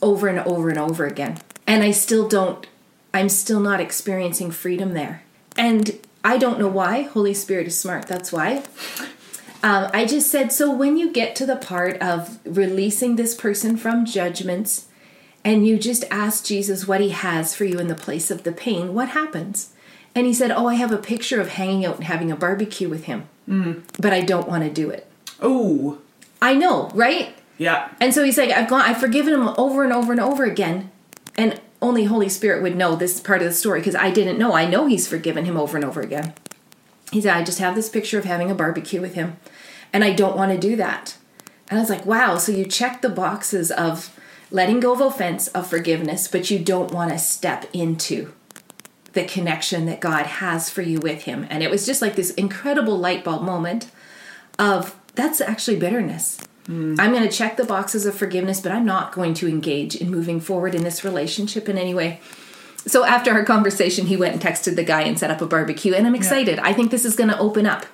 over 0.02 0.28
and 0.28 0.38
over 0.40 0.68
and 0.68 0.78
over 0.78 1.06
again. 1.06 1.38
And 1.66 1.82
I 1.82 1.90
still 1.90 2.28
don't, 2.28 2.66
I'm 3.12 3.28
still 3.28 3.60
not 3.60 3.80
experiencing 3.80 4.50
freedom 4.50 4.94
there. 4.94 5.22
And 5.56 5.98
I 6.24 6.38
don't 6.38 6.58
know 6.58 6.68
why. 6.68 7.02
Holy 7.02 7.34
Spirit 7.34 7.66
is 7.66 7.78
smart, 7.78 8.06
that's 8.06 8.32
why. 8.32 8.64
Um, 9.62 9.90
I 9.92 10.06
just 10.06 10.30
said, 10.30 10.52
so 10.52 10.70
when 10.70 10.96
you 10.96 11.12
get 11.12 11.36
to 11.36 11.46
the 11.46 11.56
part 11.56 11.98
of 11.98 12.38
releasing 12.44 13.16
this 13.16 13.34
person 13.34 13.76
from 13.76 14.06
judgments 14.06 14.86
and 15.44 15.66
you 15.66 15.78
just 15.78 16.04
ask 16.10 16.44
Jesus 16.44 16.88
what 16.88 17.00
he 17.00 17.10
has 17.10 17.54
for 17.54 17.64
you 17.64 17.78
in 17.78 17.88
the 17.88 17.94
place 17.94 18.30
of 18.30 18.42
the 18.44 18.52
pain, 18.52 18.94
what 18.94 19.10
happens? 19.10 19.72
And 20.14 20.26
he 20.26 20.34
said, 20.34 20.50
Oh, 20.50 20.66
I 20.66 20.74
have 20.74 20.92
a 20.92 20.98
picture 20.98 21.40
of 21.40 21.50
hanging 21.50 21.84
out 21.84 21.96
and 21.96 22.04
having 22.04 22.30
a 22.32 22.36
barbecue 22.36 22.88
with 22.88 23.04
him, 23.04 23.28
but 23.98 24.12
I 24.12 24.22
don't 24.22 24.48
want 24.48 24.64
to 24.64 24.70
do 24.70 24.90
it. 24.90 25.06
Oh, 25.40 25.98
I 26.42 26.54
know, 26.54 26.90
right? 26.94 27.34
Yeah. 27.60 27.90
And 28.00 28.14
so 28.14 28.24
he's 28.24 28.38
like, 28.38 28.48
I've 28.48 28.70
gone, 28.70 28.80
I've 28.80 28.98
forgiven 28.98 29.34
him 29.34 29.48
over 29.58 29.84
and 29.84 29.92
over 29.92 30.12
and 30.12 30.20
over 30.20 30.44
again. 30.44 30.90
And 31.36 31.60
only 31.82 32.04
Holy 32.04 32.30
Spirit 32.30 32.62
would 32.62 32.74
know 32.74 32.96
this 32.96 33.20
part 33.20 33.42
of 33.42 33.48
the 33.48 33.52
story 33.52 33.80
because 33.80 33.94
I 33.94 34.10
didn't 34.10 34.38
know. 34.38 34.54
I 34.54 34.64
know 34.64 34.86
he's 34.86 35.06
forgiven 35.06 35.44
him 35.44 35.58
over 35.58 35.76
and 35.76 35.84
over 35.84 36.00
again. 36.00 36.32
He 37.12 37.20
said, 37.20 37.36
I 37.36 37.44
just 37.44 37.58
have 37.58 37.74
this 37.74 37.90
picture 37.90 38.18
of 38.18 38.24
having 38.24 38.50
a 38.50 38.54
barbecue 38.54 39.02
with 39.02 39.12
him, 39.12 39.36
and 39.92 40.02
I 40.02 40.14
don't 40.14 40.38
want 40.38 40.52
to 40.52 40.58
do 40.58 40.74
that. 40.76 41.18
And 41.68 41.78
I 41.78 41.82
was 41.82 41.90
like, 41.90 42.06
wow, 42.06 42.38
so 42.38 42.50
you 42.50 42.64
check 42.64 43.02
the 43.02 43.10
boxes 43.10 43.70
of 43.70 44.18
letting 44.50 44.80
go 44.80 44.94
of 44.94 45.02
offense, 45.02 45.48
of 45.48 45.68
forgiveness, 45.68 46.28
but 46.28 46.50
you 46.50 46.60
don't 46.60 46.92
want 46.92 47.10
to 47.10 47.18
step 47.18 47.68
into 47.74 48.32
the 49.12 49.24
connection 49.24 49.84
that 49.84 50.00
God 50.00 50.24
has 50.24 50.70
for 50.70 50.80
you 50.80 50.98
with 50.98 51.24
Him. 51.24 51.46
And 51.50 51.62
it 51.62 51.70
was 51.70 51.84
just 51.84 52.00
like 52.00 52.16
this 52.16 52.30
incredible 52.32 52.96
light 52.96 53.22
bulb 53.22 53.42
moment 53.42 53.90
of 54.58 54.98
that's 55.14 55.42
actually 55.42 55.76
bitterness. 55.76 56.40
I'm 56.70 57.12
going 57.12 57.28
to 57.28 57.28
check 57.28 57.56
the 57.56 57.64
boxes 57.64 58.06
of 58.06 58.14
forgiveness, 58.14 58.60
but 58.60 58.70
I'm 58.70 58.84
not 58.84 59.12
going 59.12 59.34
to 59.34 59.48
engage 59.48 59.96
in 59.96 60.08
moving 60.10 60.40
forward 60.40 60.74
in 60.74 60.84
this 60.84 61.02
relationship 61.04 61.68
in 61.68 61.76
any 61.76 61.94
way. 61.94 62.20
So 62.86 63.04
after 63.04 63.32
our 63.32 63.44
conversation, 63.44 64.06
he 64.06 64.16
went 64.16 64.34
and 64.34 64.40
texted 64.42 64.76
the 64.76 64.84
guy 64.84 65.02
and 65.02 65.18
set 65.18 65.30
up 65.30 65.40
a 65.40 65.46
barbecue. 65.46 65.94
And 65.94 66.06
I'm 66.06 66.14
excited. 66.14 66.58
I 66.60 66.72
think 66.72 66.90
this 66.92 67.04
is 67.04 67.16
going 67.16 67.30
to 67.30 67.38
open 67.38 67.66
up 67.66 67.86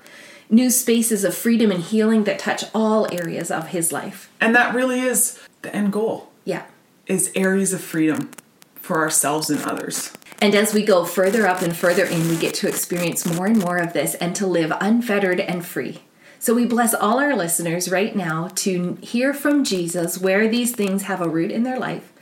new 0.51 0.69
spaces 0.71 1.25
of 1.25 1.35
freedom 1.35 1.71
and 1.73 1.83
healing 1.83 2.25
that 2.25 2.39
touch 2.39 2.65
all 2.75 3.13
areas 3.13 3.51
of 3.51 3.69
his 3.69 3.93
life. 3.93 4.31
And 4.41 4.55
that 4.55 4.75
really 4.75 5.01
is 5.01 5.41
the 5.63 5.75
end 5.75 5.93
goal 5.93 6.29
Yeah. 6.45 6.65
is 7.07 7.33
areas 7.35 7.73
of 7.73 7.81
freedom 7.81 8.31
for 8.77 8.99
ourselves 8.99 9.49
and 9.51 9.63
others. 9.65 10.13
And 10.41 10.55
as 10.55 10.75
we 10.75 10.85
go 10.85 11.05
further 11.07 11.47
up 11.47 11.63
and 11.63 11.75
further 11.75 12.05
in, 12.05 12.29
we 12.29 12.37
get 12.37 12.53
to 12.57 12.69
experience 12.69 13.25
more 13.27 13.47
and 13.47 13.59
more 13.59 13.79
of 13.79 13.95
this 13.95 14.15
and 14.17 14.37
to 14.37 14.47
live 14.47 14.71
unfettered 14.81 15.41
and 15.41 15.65
free. 15.67 16.03
So 16.39 16.55
we 16.55 16.67
bless 16.67 16.95
all 16.95 17.19
our 17.19 17.35
listeners 17.35 17.91
right 17.91 18.15
now 18.15 18.49
to 18.57 18.99
hear 19.01 19.35
from 19.35 19.65
Jesus 19.65 20.19
where 20.19 20.49
these 20.49 20.73
things 20.75 21.03
have 21.03 21.21
a 21.21 21.29
root 21.29 21.51
in 21.51 21.63
their 21.63 21.79
life 21.79 22.13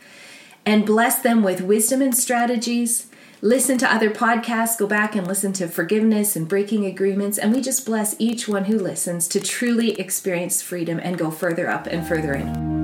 and 0.64 0.86
bless 0.86 1.20
them 1.20 1.42
with 1.42 1.60
wisdom 1.60 2.00
and 2.00 2.16
strategies. 2.16 3.08
Listen 3.42 3.76
to 3.78 3.92
other 3.92 4.10
podcasts, 4.10 4.78
go 4.78 4.86
back 4.86 5.14
and 5.14 5.26
listen 5.26 5.52
to 5.54 5.68
forgiveness 5.68 6.34
and 6.36 6.48
breaking 6.48 6.86
agreements. 6.86 7.36
And 7.36 7.52
we 7.54 7.60
just 7.60 7.84
bless 7.84 8.16
each 8.18 8.48
one 8.48 8.64
who 8.64 8.78
listens 8.78 9.28
to 9.28 9.40
truly 9.40 10.00
experience 10.00 10.62
freedom 10.62 10.98
and 11.02 11.18
go 11.18 11.30
further 11.30 11.68
up 11.68 11.86
and 11.86 12.06
further 12.06 12.32
in. 12.32 12.74